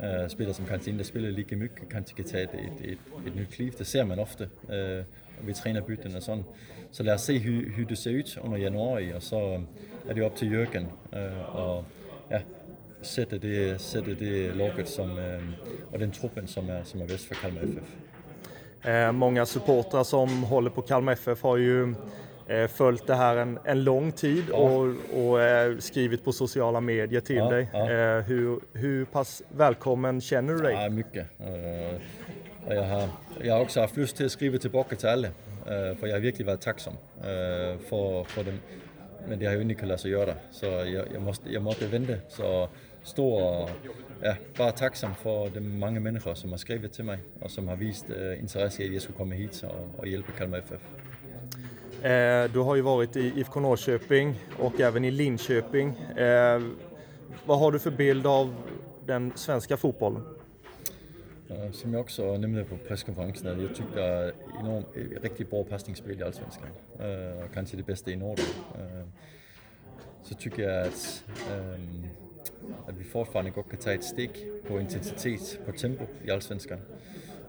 [0.00, 2.98] Øh, uh, spelare som kanske inte spelar lika mycket kanske kan ta ett, ett, ett,
[3.26, 3.72] ett nytt kliv.
[3.78, 5.04] Det ser man ofta uh,
[5.48, 6.46] øh, tränar byten och sånt.
[6.90, 9.62] Så låt oss se hur, hur det ser ut under januari och så
[10.08, 11.84] är det upp till Jörgen uh, øh, och
[12.28, 12.38] ja,
[13.02, 15.18] sätta det, sätta det laget som,
[15.92, 17.96] och den truppen som är, som är bäst för Kalmar FF.
[18.86, 21.94] Eh, många supportrar som håller på Kalmar FF har ju
[22.68, 24.56] följt det här en, en lång tid ja.
[24.56, 27.68] och, och eh, skrivit på sociala medier till ja, dig.
[27.72, 27.90] Ja.
[27.90, 30.74] Eh, hur, hur pass välkommen känner du dig?
[30.74, 31.26] Ja, mycket.
[32.68, 33.08] Jag, har,
[33.42, 35.28] jag har också haft lust till att skriva tillbaka till alla,
[35.64, 36.94] för jag har verkligen varit tacksam
[37.88, 38.58] för, för dem.
[39.28, 42.14] Men det har ju inte kunnat göra, så jag, jag, måste, jag måste vända.
[42.28, 42.68] Så
[43.02, 43.70] stå och
[44.22, 47.76] ja, bara tacksam för de många människor som har skrivit till mig och som har
[47.76, 50.80] visat intresse i att jag skulle komma hit och, och hjälpa Kalmar FF.
[52.06, 55.88] Eh, du har ju varit i IFK Norrköping och även i Linköping.
[56.16, 56.62] Eh,
[57.46, 58.54] vad har du för bild av
[59.06, 60.22] den svenska fotbollen?
[61.48, 64.86] Eh, som jag också nämnde på presskonferensen, jag tycker det är enormt,
[65.22, 66.68] riktigt bra passningsspel i Allsvenskan.
[67.44, 68.44] Och kanske det bästa i Norden.
[70.22, 72.06] Så tycker jag att, ehm,
[72.86, 74.30] att vi fortfarande gott kan ta ett steg
[74.68, 76.78] på intensitet, på tempo i Allsvenskan.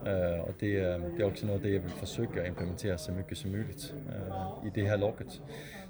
[0.08, 3.52] Uh, och det, det, är också något det jag vill försöka implementera så mycket som
[3.52, 5.40] möjligt uh, i det här laget.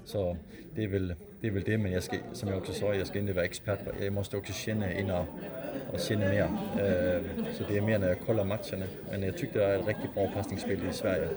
[0.05, 0.37] Så
[0.75, 3.07] det är väl det, är väl det men jag ska, som jag också sa, jag
[3.07, 3.79] ska inte vara expert.
[4.01, 5.25] Jag måste också känna innan
[5.93, 6.49] och känna mer.
[7.57, 8.85] Så det är mer när jag kollar matcherna.
[9.11, 11.27] Men jag tyckte det är ett riktigt bra passningsspel i Sverige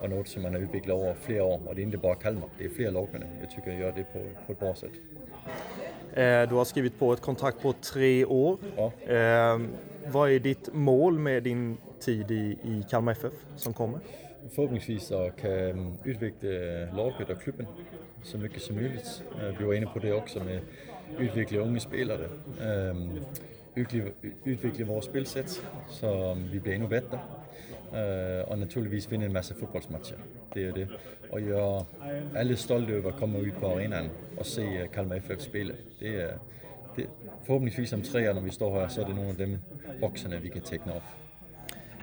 [0.00, 1.60] och något som man har utvecklat över flera år.
[1.66, 3.08] Och det är inte bara Kalmar, det är fler lag
[3.40, 4.92] Jag tycker jag gör det på, på ett bra sätt.
[6.48, 8.58] Du har skrivit på ett kontrakt på tre år.
[8.76, 8.92] Ja.
[10.06, 14.00] Vad är ditt mål med din tid i, i Kalmar FF som kommer?
[14.54, 17.66] förhoppningsvis kan ehm, utveckla eh, laget och klubben
[18.22, 19.22] så mycket som möjligt.
[19.40, 20.60] Eh, vi var inne på det också med
[21.18, 22.28] utveckla unga spelare,
[22.62, 23.20] ehm,
[24.44, 27.18] utveckla våra spelsätt så ehm, vi blir ännu bättre
[27.92, 30.18] eh, och naturligtvis vinna en massa fotbollsmatcher.
[30.54, 30.88] Det är det.
[31.30, 35.40] Och jag är alldeles stolt över att komma ut på arenan och se Kalmar FF
[35.40, 35.74] spela.
[35.98, 36.38] Det är,
[36.96, 37.06] det,
[37.44, 39.58] förhoppningsvis om tre år när vi står här så är det någon av de
[40.00, 41.02] boxarna vi kan teckna av.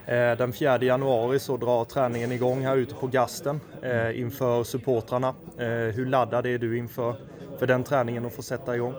[0.06, 5.34] Eh, den 4 januari så drar träningen igång här ute på Gasten eh, inför supportrarna.
[5.58, 7.16] Eh, hur laddad är du inför
[7.58, 8.94] för den träningen och få sätta igång?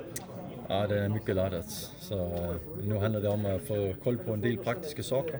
[0.67, 1.65] Ja, det är mycket laddat.
[1.99, 2.37] Så
[2.83, 5.39] nu handlar det om att få koll på en del praktiska saker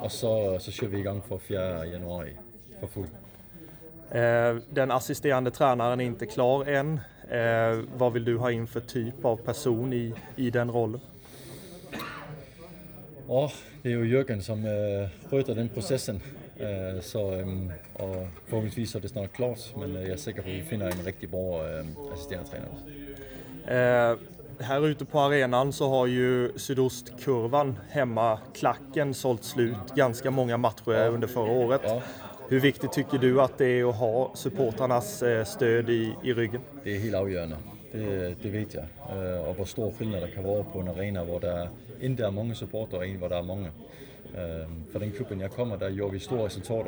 [0.00, 2.36] och så, så kör vi igång för 4 januari
[2.80, 3.12] för fullt.
[4.70, 7.00] Den assisterande tränaren är inte klar än.
[7.96, 11.00] Vad vill du ha in för typ av person i, i den rollen?
[13.32, 16.20] Ja, det är ju Jörgen som äh, sköter den processen.
[16.56, 20.54] Äh, så, ähm, och förhoppningsvis är det snart klart, men jag är säker på att
[20.54, 24.18] vi finner en riktigt bra äh, assisterande tränare.
[24.60, 31.06] Här ute på arenan så har ju sydostkurvan, hemmaklacken, sålt slut ganska många matcher ja.
[31.06, 31.80] under förra året.
[31.84, 32.02] Ja.
[32.48, 36.60] Hur viktigt tycker du att det är att ha supportarnas stöd i, i ryggen?
[36.84, 37.56] Det är helt avgörande.
[37.92, 38.84] Det, det vet jag.
[39.16, 42.30] Uh, och hur stor skillnad det kan vara på en arena där det inte är
[42.30, 43.68] många supportrar och en där det är många.
[43.68, 46.86] Uh, för den klubben jag kommer där gör vi stora resultat.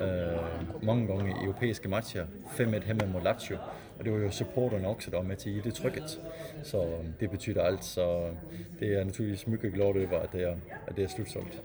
[0.00, 0.40] Uh, eh,
[0.80, 2.26] många gånger i europeiska matcher.
[2.56, 3.58] 5-1 hemma mot Lazio.
[3.98, 6.18] Och det var ju supporterna också där med till att ge det trycket.
[6.64, 7.84] Så øh, det betyder allt.
[7.84, 8.34] Så øh,
[8.80, 11.62] det är jag naturligtvis mycket glad över att det är, att det är slutsålt.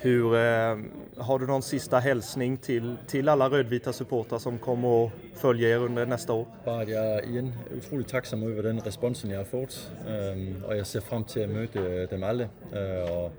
[0.00, 0.78] Hur, eh,
[1.16, 5.78] har du någon sista hälsning till, till alla rödvita supportrar som kommer att följa er
[5.78, 6.46] under nästa år?
[6.64, 10.76] Bara att jag igen är otroligt tacksam över den responsen jag har fått um, och
[10.76, 12.44] jag ser fram till att möta dem alla.
[12.44, 13.32] Uh, och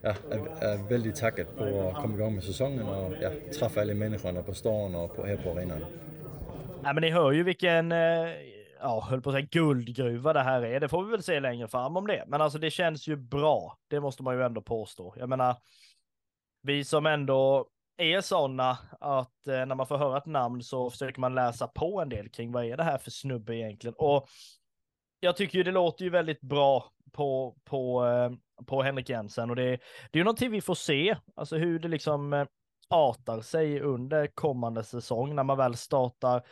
[0.00, 3.94] ja, är, är väldigt taggad på att komma igång med säsongen och ja, träffa alla
[3.94, 5.84] människorna på stan och på, här på arenan.
[6.84, 7.92] Ja, men ni hör ju vilken
[8.80, 10.80] ja, höll på att säga guldgruva det här är.
[10.80, 12.24] Det får vi väl se längre fram om det.
[12.26, 13.78] Men alltså det känns ju bra.
[13.88, 15.14] Det måste man ju ändå påstå.
[15.18, 15.56] Jag menar,
[16.62, 21.20] vi som ändå är sådana att eh, när man får höra ett namn så försöker
[21.20, 23.94] man läsa på en del kring vad är det här för snubbe egentligen.
[23.98, 24.28] Och
[25.20, 29.56] jag tycker ju det låter ju väldigt bra på, på, eh, på Henrik Jensen och
[29.56, 29.62] det,
[30.10, 32.46] det är ju någonting vi får se, alltså hur det liksom eh,
[32.90, 36.42] artar sig under kommande säsong när man väl startar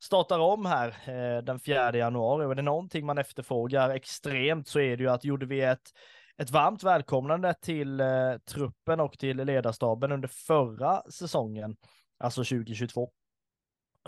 [0.00, 4.80] startar om här eh, den 4 januari och är det någonting man efterfrågar extremt så
[4.80, 5.90] är det ju att gjorde vi ett
[6.38, 11.76] ett varmt välkomnande till eh, truppen och till ledarstaben under förra säsongen,
[12.18, 13.10] alltså 2022.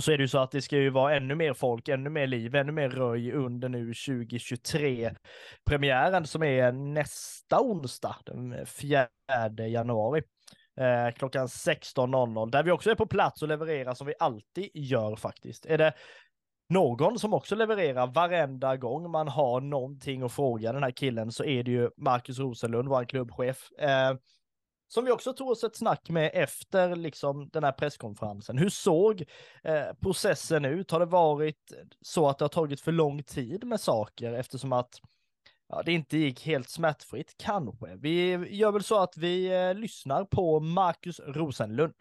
[0.00, 2.26] Så är det ju så att det ska ju vara ännu mer folk, ännu mer
[2.26, 5.14] liv, ännu mer röj under nu 2023.
[5.64, 9.08] Premiären som är nästa onsdag, den 4
[9.68, 10.22] januari.
[10.80, 15.16] Eh, klockan 16.00, där vi också är på plats och levererar som vi alltid gör
[15.16, 15.66] faktiskt.
[15.66, 15.92] Är det
[16.68, 21.44] någon som också levererar varenda gång man har någonting att fråga den här killen så
[21.44, 23.72] är det ju Marcus Rosenlund, vår klubbchef.
[23.78, 24.14] Eh,
[24.88, 28.58] som vi också tog oss ett snack med efter liksom den här presskonferensen.
[28.58, 29.24] Hur såg
[29.64, 30.90] eh, processen ut?
[30.90, 35.00] Har det varit så att det har tagit för lång tid med saker eftersom att
[35.68, 37.34] ja, det inte gick helt smärtfritt?
[37.38, 37.96] Kanske.
[37.96, 41.94] Vi gör väl så att vi eh, lyssnar på Marcus Rosenlund.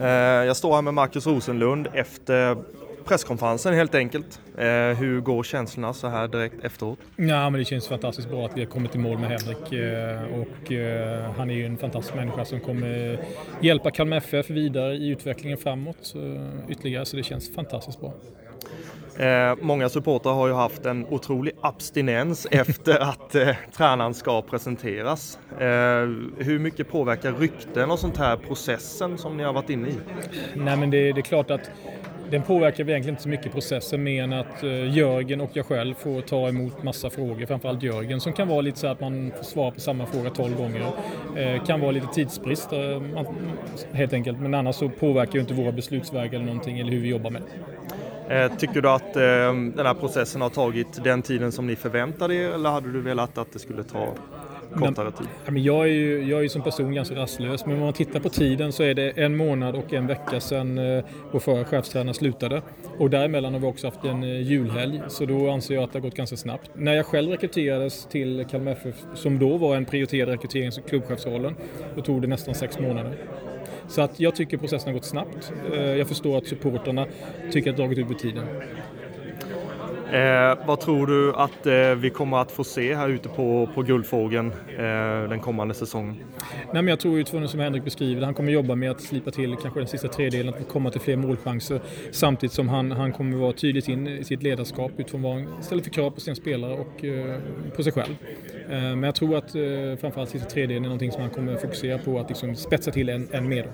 [0.00, 2.56] Eh, jag står här med Marcus Rosenlund efter
[3.02, 4.40] presskonferensen helt enkelt.
[4.58, 4.66] Eh,
[4.98, 6.98] hur går känslorna så här direkt efteråt?
[7.16, 10.40] Ja, men det känns fantastiskt bra att vi har kommit i mål med Henrik eh,
[10.40, 13.18] och eh, han är ju en fantastisk människa som kommer
[13.60, 18.12] hjälpa Kalmar FF vidare i utvecklingen framåt eh, ytterligare så det känns fantastiskt bra.
[19.18, 25.38] Eh, många supportrar har ju haft en otrolig abstinens efter att eh, tränaren ska presenteras.
[25.58, 25.66] Eh,
[26.38, 29.94] hur mycket påverkar rykten och sånt här processen som ni har varit inne i?
[30.54, 31.70] Nej men det, det är klart att
[32.30, 35.94] den påverkar egentligen inte så mycket processen mer än att eh, Jörgen och jag själv
[35.94, 37.46] får ta emot massa frågor.
[37.46, 40.56] Framförallt Jörgen som kan vara lite så att man får svara på samma fråga 12
[40.56, 40.92] gånger.
[41.36, 43.02] Eh, kan vara lite tidsbrist eh,
[43.92, 44.40] helt enkelt.
[44.40, 47.42] Men annars så påverkar ju inte våra beslutsvägar eller någonting eller hur vi jobbar med.
[48.58, 52.70] Tycker du att den här processen har tagit den tiden som ni förväntade er eller
[52.70, 54.14] hade du velat att det skulle ta
[54.74, 55.26] kortare tid?
[55.46, 58.20] Men jag, är ju, jag är ju som person ganska rastlös, men om man tittar
[58.20, 62.14] på tiden så är det en månad och en vecka sedan eh, vår förra chefstränare
[62.14, 62.62] slutade.
[62.98, 65.98] Och däremellan har vi också haft en eh, julhelg, så då anser jag att det
[65.98, 66.70] har gått ganska snabbt.
[66.74, 71.54] När jag själv rekryterades till Kalmar FF, som då var en prioriterad rekrytering som klubbchefsrollen,
[71.96, 73.16] då tog det nästan sex månader.
[73.88, 75.52] Så att jag tycker processen har gått snabbt.
[75.72, 77.06] Eh, jag förstår att supporterna
[77.52, 78.44] tycker att det har dragit ut på tiden.
[80.12, 83.82] Eh, vad tror du att eh, vi kommer att få se här ute på, på
[83.82, 86.16] Guldfågeln eh, den kommande säsongen?
[86.64, 89.30] Nej, men jag tror utifrån det som Henrik beskriver han kommer jobba med att slipa
[89.30, 93.36] till kanske den sista tredjedelen, att komma till fler målchanser samtidigt som han, han kommer
[93.36, 96.72] vara tydligt in i sitt ledarskap utifrån vad han ställer för krav på sina spelare
[96.72, 97.40] och eh,
[97.76, 98.14] på sig själv.
[98.70, 99.62] Eh, men jag tror att eh,
[100.00, 103.28] framförallt sista tredjedelen är någonting som han kommer fokusera på att liksom spetsa till än,
[103.32, 103.66] än mer.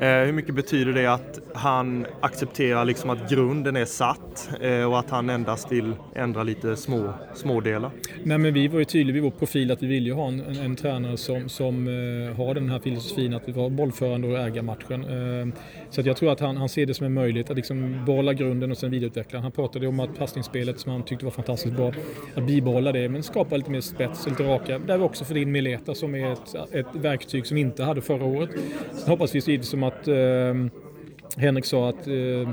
[0.00, 4.98] Eh, hur mycket betyder det att han accepterar liksom att grunden är satt eh, och
[4.98, 7.90] att han endast vill ändra lite små, smådelar?
[8.22, 10.40] Nej, men vi var ju tydliga i vår profil att vi vill ju ha en,
[10.40, 14.38] en, en tränare som, som uh, har den här filosofin att vi var bollförande och
[14.38, 15.04] äga matchen.
[15.04, 15.54] Uh,
[15.90, 18.32] så att jag tror att han, han ser det som en möjlighet att liksom behålla
[18.32, 19.40] grunden och sen vidareutveckla.
[19.40, 21.92] Han pratade om att passningsspelet som han tyckte var fantastiskt bra,
[22.34, 24.78] att bibehålla det men skapa lite mer spets, lite raka.
[24.78, 28.00] Där vi också får in Mileta som är ett, ett verktyg som vi inte hade
[28.00, 28.50] förra året.
[28.92, 32.48] Sen hoppas vi givetvis som att eh, Henrik sa att eh,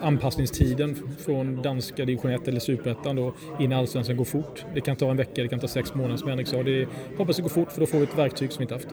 [0.00, 4.64] anpassningstiden från danska division 1 eller superettan då in i allsvenskan går fort.
[4.74, 6.62] Det kan ta en vecka, det kan ta sex månader som Henrik sa.
[6.62, 8.88] Det hoppas det går fort för då får vi ett verktyg som vi inte haft.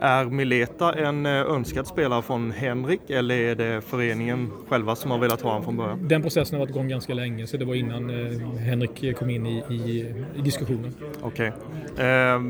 [0.00, 5.18] Är Mileta en eh, önskad spelare från Henrik eller är det föreningen själva som har
[5.18, 6.08] velat ha honom från början?
[6.08, 9.46] Den processen har varit igång ganska länge så det var innan eh, Henrik kom in
[9.46, 10.94] i, i, i diskussionen.
[11.22, 11.52] Okej.
[11.92, 12.06] Okay.
[12.06, 12.40] Eh,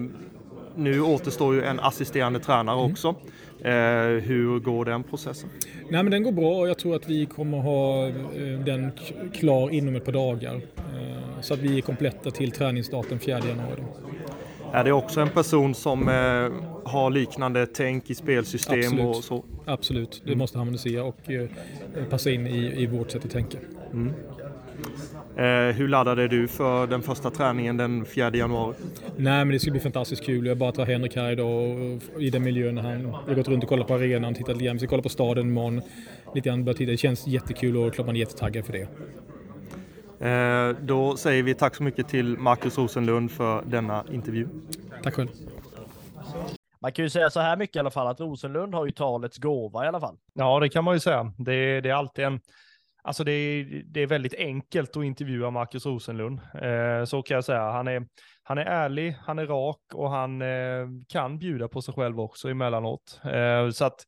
[0.78, 2.92] nu återstår ju en assisterande tränare mm.
[2.92, 3.14] också.
[3.62, 3.72] Eh,
[4.22, 5.48] hur går den processen?
[5.90, 8.90] Nej, men den går bra och jag tror att vi kommer ha eh, den
[9.34, 10.54] klar inom ett par dagar.
[10.54, 13.82] Eh, så att vi är kompletta till träningsstarten 4 januari.
[14.72, 16.52] Är det också en person som eh,
[16.84, 19.06] har liknande tänk i spelsystem Absolut.
[19.06, 19.44] och så?
[19.64, 21.48] Absolut, det måste harmonisera och eh,
[22.10, 23.58] passa in i, i vårt sätt att tänka.
[23.92, 24.12] Mm.
[25.38, 28.76] Eh, hur laddad är du för den första träningen den 4 januari?
[29.16, 30.46] Nej men det ska bli fantastiskt kul.
[30.46, 31.48] Jag bara tar Henrik här idag
[32.14, 32.78] och i den miljön.
[32.78, 34.76] Han, vi har gått runt och kollat på arenan, tittat lite grann.
[34.76, 35.82] Vi ska kolla på staden imorgon.
[36.34, 36.90] Lite grann, titta.
[36.90, 38.88] Det känns jättekul och klart man är jättetaggad för det.
[40.28, 44.48] Eh, då säger vi tack så mycket till Marcus Rosenlund för denna intervju.
[45.02, 45.28] Tack själv.
[46.80, 49.38] Man kan ju säga så här mycket i alla fall att Rosenlund har ju talets
[49.38, 50.16] gåva i alla fall.
[50.34, 51.32] Ja, det kan man ju säga.
[51.36, 52.40] Det, det är alltid en
[53.02, 56.40] Alltså det är, det är väldigt enkelt att intervjua Marcus Rosenlund.
[56.62, 57.70] Eh, så kan jag säga.
[57.70, 58.06] Han är,
[58.42, 62.48] han är ärlig, han är rak och han eh, kan bjuda på sig själv också
[62.48, 63.20] emellanåt.
[63.24, 64.04] Eh, så att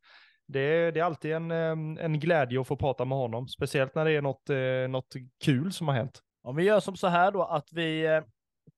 [0.47, 4.05] det, det är alltid en, eh, en glädje att få prata med honom, speciellt när
[4.05, 5.15] det är något, eh, något
[5.45, 6.21] kul som har hänt.
[6.43, 8.21] Om vi gör som så här då att vi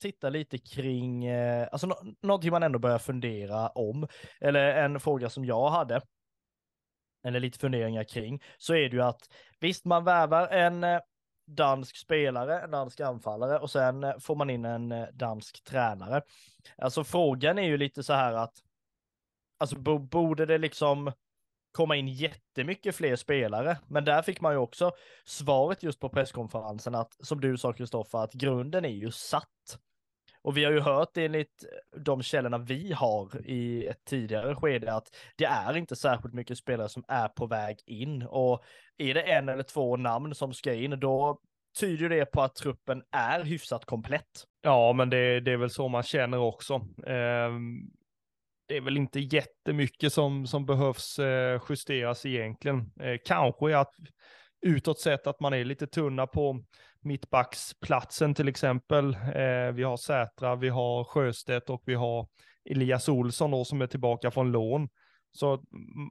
[0.03, 4.07] titta tittar lite kring, eh, alltså no någonting man ändå börjar fundera om,
[4.41, 6.01] eller en fråga som jag hade,
[7.25, 9.29] eller lite funderingar kring, så är det ju att
[9.61, 11.01] visst, man värvar en eh,
[11.47, 16.23] dansk spelare, en dansk anfallare och sen eh, får man in en eh, dansk tränare.
[16.77, 18.55] Alltså frågan är ju lite så här att,
[19.59, 21.13] alltså borde det liksom
[21.73, 24.93] komma in jättemycket fler spelare, men där fick man ju också
[25.25, 29.79] svaret just på presskonferensen att, som du sa Kristoffer, att grunden är ju satt.
[30.43, 31.65] Och vi har ju hört enligt
[31.97, 36.89] de källorna vi har i ett tidigare skede att det är inte särskilt mycket spelare
[36.89, 38.23] som är på väg in.
[38.23, 38.65] Och
[38.99, 41.41] är det en eller två namn som ska in, då
[41.81, 44.45] tyder det på att truppen är hyfsat komplett.
[44.63, 46.75] Ja, men det, det är väl så man känner också.
[47.07, 47.51] Eh,
[48.69, 52.93] det är väl inte jättemycket som, som behövs eh, justeras egentligen.
[53.01, 53.95] Eh, kanske att
[54.67, 56.65] utåt sett att man är lite tunna på
[57.05, 59.15] mittbacksplatsen till exempel.
[59.15, 62.27] Eh, vi har Sätra, vi har Sjöstedt och vi har
[62.71, 64.89] Elias Olsson då som är tillbaka från lån.
[65.33, 65.63] Så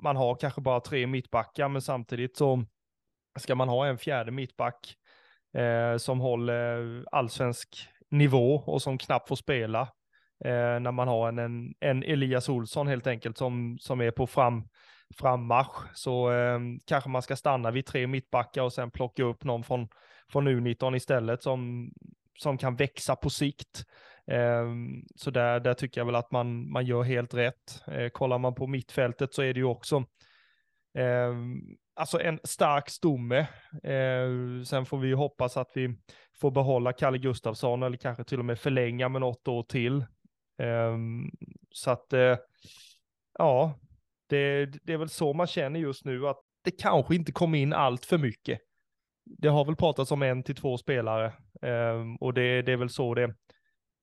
[0.03, 2.65] man har kanske bara tre mittbackar, men samtidigt så
[3.39, 4.95] ska man ha en fjärde mittback
[5.57, 9.81] eh, som håller allsvensk nivå och som knappt får spela.
[10.45, 14.27] Eh, när man har en, en, en, Elias Olsson helt enkelt som, som är på
[14.27, 14.63] fram,
[15.17, 15.91] frammarsch.
[15.93, 19.87] Så eh, kanske man ska stanna vid tre mittbackar och sen plocka upp någon från
[20.31, 21.91] från U19 istället som,
[22.39, 23.85] som kan växa på sikt.
[24.27, 27.83] Ehm, så där, där tycker jag väl att man, man gör helt rätt.
[27.87, 30.05] Eh, kollar man på mittfältet så är det ju också
[30.97, 31.61] ehm,
[31.95, 33.47] alltså en stark stomme.
[33.83, 35.97] Ehm, sen får vi ju hoppas att vi
[36.41, 40.05] får behålla Kalle Gustafsson eller kanske till och med förlänga med något år till.
[41.71, 42.37] Så att, eh,
[43.37, 43.79] ja,
[44.29, 47.73] det, det är väl så man känner just nu att det kanske inte kommer in
[47.73, 48.59] allt för mycket
[49.25, 52.89] det har väl pratats om en till två spelare ehm, och det, det, är väl
[52.89, 53.35] så det,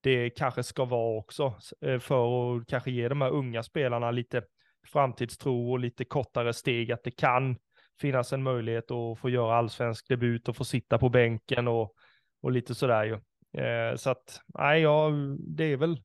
[0.02, 4.42] det kanske ska vara också eh, för att kanske ge de här unga spelarna lite
[4.86, 7.56] framtidstro och lite kortare steg att det kan
[8.00, 11.94] finnas en möjlighet att få göra allsvensk debut och få sitta på bänken och,
[12.42, 13.14] och lite sådär ju.
[13.62, 16.02] Eh, så att, nej, ja, det är väl,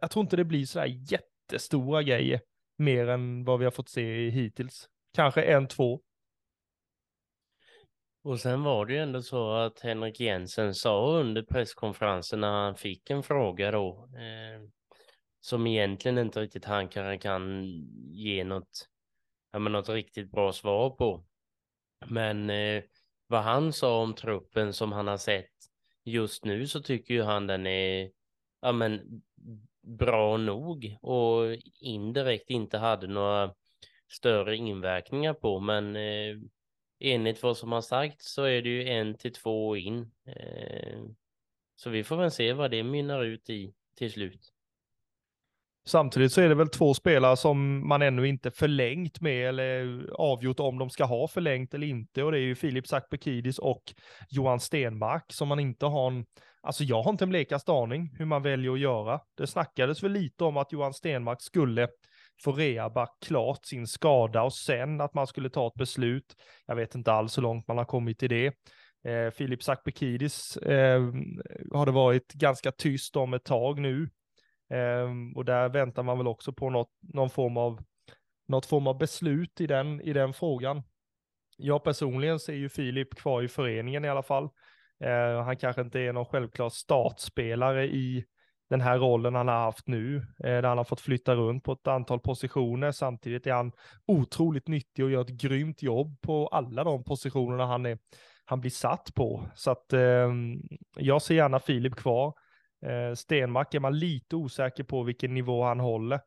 [0.00, 2.40] jag tror inte det blir sådär jättestora grejer
[2.78, 4.88] mer än vad vi har fått se hittills.
[5.14, 6.00] Kanske en, två
[8.26, 12.76] och sen var det ju ändå så att Henrik Jensen sa under presskonferensen när han
[12.76, 14.68] fick en fråga då, eh,
[15.40, 17.64] som egentligen inte riktigt han kan, kan
[18.10, 18.88] ge något,
[19.52, 21.24] ja, men något riktigt bra svar på.
[22.06, 22.82] Men eh,
[23.26, 25.54] vad han sa om truppen som han har sett
[26.04, 28.10] just nu så tycker ju han den är
[28.60, 29.22] ja, men,
[29.82, 33.54] bra nog och indirekt inte hade några
[34.12, 35.60] större inverkningar på.
[35.60, 36.36] Men eh,
[37.00, 40.10] enligt vad som har sagt så är det ju en till två in.
[40.26, 41.00] Eh,
[41.76, 44.52] så vi får väl se vad det mynnar ut i till slut.
[45.88, 50.60] Samtidigt så är det väl två spelare som man ännu inte förlängt med eller avgjort
[50.60, 53.82] om de ska ha förlängt eller inte och det är ju Filip Sakpekidis och
[54.28, 56.24] Johan Stenmark som man inte har en,
[56.62, 59.20] alltså jag har inte en blekaste aning hur man väljer att göra.
[59.36, 61.88] Det snackades väl lite om att Johan Stenmark skulle
[62.44, 66.36] få reaba klart sin skada och sen att man skulle ta ett beslut.
[66.66, 68.46] Jag vet inte alls hur långt man har kommit i det.
[69.04, 71.02] Eh, Filip Sakpekidis eh,
[71.72, 74.10] har det varit ganska tyst om ett tag nu.
[74.70, 77.82] eh, och där väntar man väl också på något, någon form av,
[78.48, 80.82] något form av beslut i den, i den frågan.
[81.56, 84.44] Jag personligen ser ju Filip kvar i föreningen i alla fall.
[85.04, 88.24] Eh, han kanske inte är någon självklar startspelare i
[88.70, 91.72] den här rollen han har haft nu, eh, där han har fått flytta runt på
[91.72, 92.92] ett antal positioner.
[92.92, 93.72] Samtidigt är han
[94.06, 97.98] otroligt nyttig och gör ett grymt jobb på alla de positionerna han, är,
[98.44, 99.48] han blir satt på.
[99.54, 100.32] Så att eh,
[100.96, 102.34] jag ser gärna Filip kvar.
[102.86, 106.20] Eh, Stenmark är man lite osäker på vilken nivå han håller.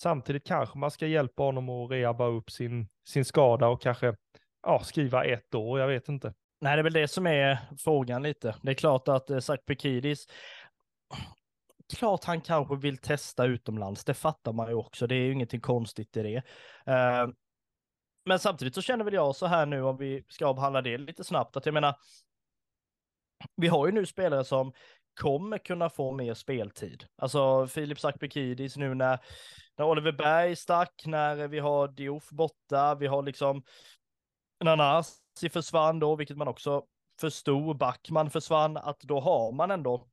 [0.00, 4.14] Samtidigt kanske man ska hjälpa honom att rehabba upp sin, sin skada och kanske
[4.62, 6.34] ja, skriva ett år, jag vet inte.
[6.60, 8.54] Nej, det är väl det som är frågan lite.
[8.62, 10.26] Det är klart att eh, Sakpekidis,
[11.92, 15.60] klart han kanske vill testa utomlands, det fattar man ju också, det är ju ingenting
[15.60, 16.36] konstigt i det.
[16.92, 17.32] Uh,
[18.24, 21.24] men samtidigt så känner väl jag så här nu, om vi ska avhandla det lite
[21.24, 21.96] snabbt, att jag menar,
[23.56, 24.72] vi har ju nu spelare som
[25.20, 27.06] kommer kunna få mer speltid.
[27.16, 29.18] Alltså Filip Sakbekidis nu när,
[29.78, 33.62] när Oliver Berg stack, när vi har Diouf borta, vi har liksom
[34.64, 36.84] Nanasi försvann då, vilket man också
[37.20, 40.08] förstod, Backman försvann, att då har man ändå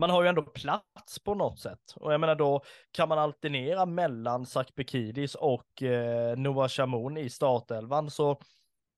[0.00, 1.94] man har ju ändå plats på något sätt.
[1.96, 8.10] Och jag menar då kan man alternera mellan Sakpekidis och eh, Noah Shamoun i startelvan
[8.10, 8.40] så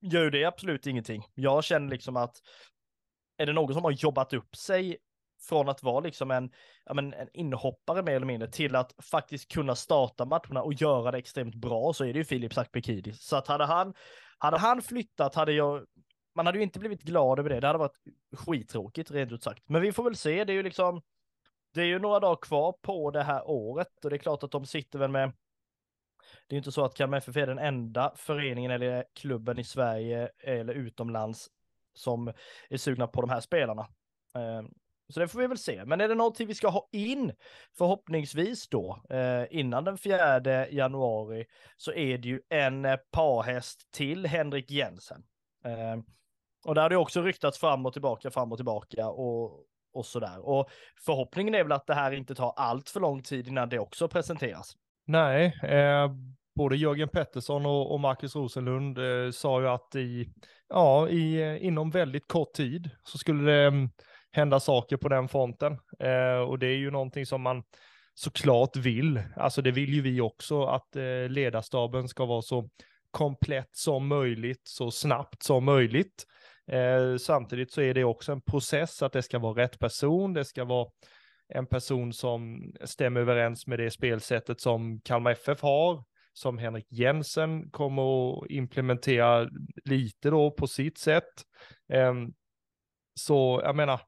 [0.01, 1.23] gör ju det absolut ingenting.
[1.33, 2.35] Jag känner liksom att
[3.37, 4.97] är det någon som har jobbat upp sig
[5.49, 6.51] från att vara liksom en,
[6.85, 11.11] ja, men, en inhoppare mer eller mindre till att faktiskt kunna starta matcherna och göra
[11.11, 13.21] det extremt bra så är det ju Filip Sakpekidis.
[13.21, 13.93] Så att hade han,
[14.37, 15.85] hade han flyttat hade jag,
[16.35, 17.59] man hade ju inte blivit glad över det.
[17.59, 17.97] Det hade varit
[18.35, 19.63] skittråkigt rent ut sagt.
[19.69, 21.01] Men vi får väl se, det är ju liksom,
[21.73, 24.51] det är ju några dagar kvar på det här året och det är klart att
[24.51, 25.31] de sitter väl med
[26.47, 30.29] det är inte så att Kalmar FF är den enda föreningen eller klubben i Sverige
[30.39, 31.49] eller utomlands
[31.93, 32.33] som
[32.69, 33.87] är sugna på de här spelarna.
[34.35, 34.69] Ehm,
[35.09, 35.85] så det får vi väl se.
[35.85, 37.33] Men är det någonting vi ska ha in
[37.77, 41.45] förhoppningsvis då eh, innan den 4 januari
[41.77, 45.23] så är det ju en eh, parhäst till Henrik Jensen.
[45.63, 46.03] Ehm,
[46.65, 50.49] och där har det också ryktats fram och tillbaka, fram och tillbaka och, och sådär.
[50.49, 50.69] Och
[51.05, 54.07] förhoppningen är väl att det här inte tar allt för lång tid innan det också
[54.07, 54.73] presenteras.
[55.05, 56.11] Nej, eh,
[56.55, 60.29] både Jörgen Pettersson och, och Marcus Rosenlund eh, sa ju att i,
[60.69, 63.89] ja, i, eh, inom väldigt kort tid så skulle det mm,
[64.31, 65.73] hända saker på den fronten.
[65.99, 67.63] Eh, och det är ju någonting som man
[68.13, 69.21] såklart vill.
[69.35, 72.69] Alltså det vill ju vi också att eh, ledarstaben ska vara så
[73.11, 76.25] komplett som möjligt, så snabbt som möjligt.
[76.71, 80.45] Eh, samtidigt så är det också en process att det ska vara rätt person, det
[80.45, 80.89] ska vara
[81.47, 86.03] en person som stämmer överens med det spelsättet som Kalmar FF har
[86.33, 89.49] som Henrik Jensen kommer att implementera
[89.85, 91.33] lite då på sitt sätt.
[91.89, 92.33] Ehm,
[93.15, 94.01] så jag menar,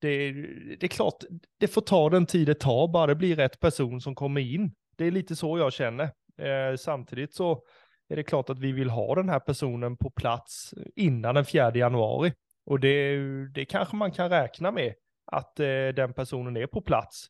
[0.00, 0.32] det,
[0.80, 1.24] det är klart,
[1.60, 4.74] det får ta den tid det tar, bara det blir rätt person som kommer in.
[4.96, 6.04] Det är lite så jag känner.
[6.38, 7.62] Eh, samtidigt så
[8.08, 11.74] är det klart att vi vill ha den här personen på plats innan den 4
[11.74, 12.32] januari.
[12.66, 13.18] Och det,
[13.54, 14.94] det kanske man kan räkna med,
[15.32, 17.26] att eh, den personen är på plats.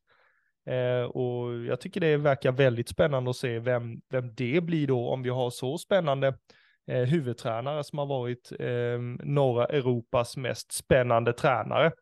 [0.66, 5.08] Eh, och jag tycker det verkar väldigt spännande att se vem, vem det blir då
[5.08, 6.38] om vi har så spännande
[6.86, 11.92] eh, huvudtränare som har varit eh, norra Europas mest spännande tränare.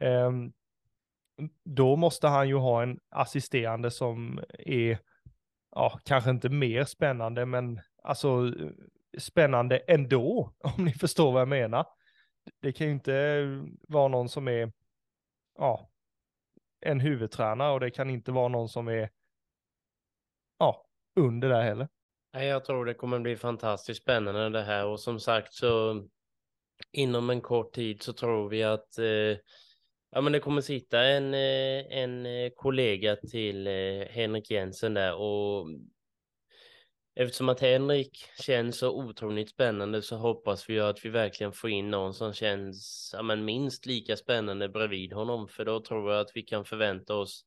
[0.00, 0.30] Eh,
[1.64, 4.98] då måste han ju ha en assisterande som är,
[5.74, 8.52] ja, kanske inte mer spännande, men alltså
[9.18, 11.86] spännande ändå, om ni förstår vad jag menar.
[12.60, 13.46] Det kan ju inte
[13.88, 14.72] vara någon som är,
[15.58, 15.90] ja,
[16.80, 19.10] en huvudtränare och det kan inte vara någon som är
[20.58, 21.88] ja, under där heller.
[22.32, 26.02] Jag tror det kommer bli fantastiskt spännande det här och som sagt så
[26.92, 29.36] inom en kort tid så tror vi att eh,
[30.14, 35.14] ja, men det kommer sitta en, eh, en eh, kollega till eh, Henrik Jensen där
[35.14, 35.66] och
[37.14, 41.90] eftersom att Henrik känns så otroligt spännande så hoppas vi att vi verkligen får in
[41.90, 46.32] någon som känns ja, men minst lika spännande bredvid honom för då tror jag att
[46.34, 47.44] vi kan förvänta oss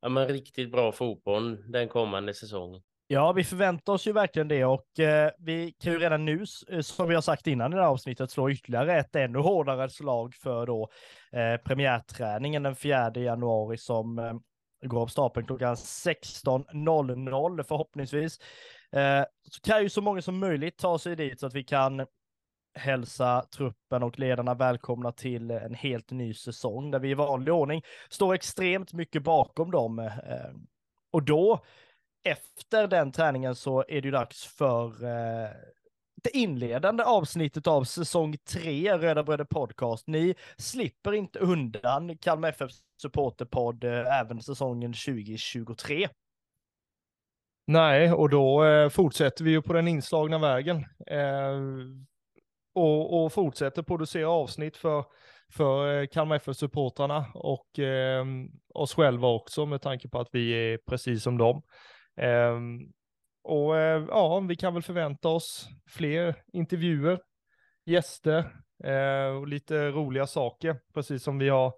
[0.00, 2.82] ja, men riktigt bra fotboll den kommande säsongen.
[3.12, 6.80] Ja, vi förväntar oss ju verkligen det och eh, vi kan ju redan nu, eh,
[6.80, 10.34] som vi har sagt innan i det här avsnittet, slå ytterligare ett ännu hårdare slag
[10.34, 10.90] för då
[11.32, 14.34] eh, premiärträningen den 4 januari som eh,
[14.82, 18.38] går av stapeln klockan 16.00 förhoppningsvis.
[18.92, 22.06] Eh, så kan ju så många som möjligt ta sig dit så att vi kan
[22.74, 27.82] hälsa truppen och ledarna välkomna till en helt ny säsong där vi i vanlig ordning
[28.10, 29.98] står extremt mycket bakom dem.
[29.98, 30.52] Eh,
[31.12, 31.64] och då
[32.24, 35.50] efter den träningen så är det ju dags för eh,
[36.22, 40.06] det inledande avsnittet av säsong 3 Röda Bröder Podcast.
[40.06, 42.70] Ni slipper inte undan Kalmar FF
[43.02, 46.08] supporterpodd eh, även säsongen 2023.
[47.66, 50.76] Nej, och då eh, fortsätter vi ju på den inslagna vägen.
[51.06, 51.58] Eh,
[52.74, 55.04] och, och, fortsätter producera avsnitt för,
[55.52, 58.24] för eh, Kalmar FF-supportrarna och eh,
[58.74, 61.62] oss själva också med tanke på att vi är precis som dem.
[62.16, 62.92] Ehm,
[63.44, 67.20] och eh, ja, vi kan väl förvänta oss fler intervjuer,
[67.86, 68.38] gäster
[68.84, 71.72] eh, och lite roliga saker, precis som vi har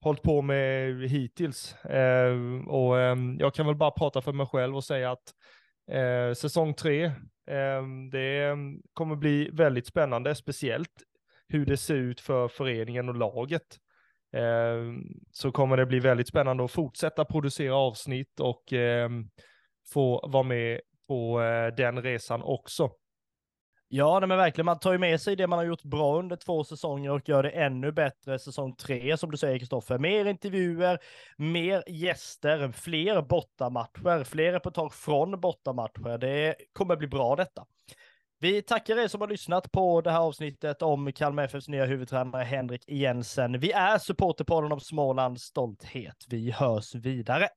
[0.00, 1.76] hållit på med hittills.
[1.84, 5.34] Ehm, och ehm, jag kan väl bara prata för mig själv och säga att
[5.90, 7.12] eh, säsong tre,
[8.12, 8.56] det
[8.92, 10.92] kommer bli väldigt spännande, speciellt
[11.48, 13.62] hur det ser ut för föreningen och laget.
[15.32, 18.72] Så kommer det bli väldigt spännande att fortsätta producera avsnitt och
[19.92, 22.90] få vara med på eh, den resan också.
[23.90, 24.66] Ja, men verkligen.
[24.66, 27.42] Man tar ju med sig det man har gjort bra under två säsonger och gör
[27.42, 29.98] det ännu bättre säsong tre, som du säger Kristoffer.
[29.98, 30.98] Mer intervjuer,
[31.36, 36.18] mer gäster, fler bortamatcher, fler reportage från bortamatcher.
[36.18, 37.66] Det kommer bli bra detta.
[38.40, 42.44] Vi tackar er som har lyssnat på det här avsnittet om Kalmar FFs nya huvudtränare
[42.44, 43.60] Henrik Jensen.
[43.60, 46.16] Vi är supporterpodden om Smålands stolthet.
[46.28, 47.48] Vi hörs vidare.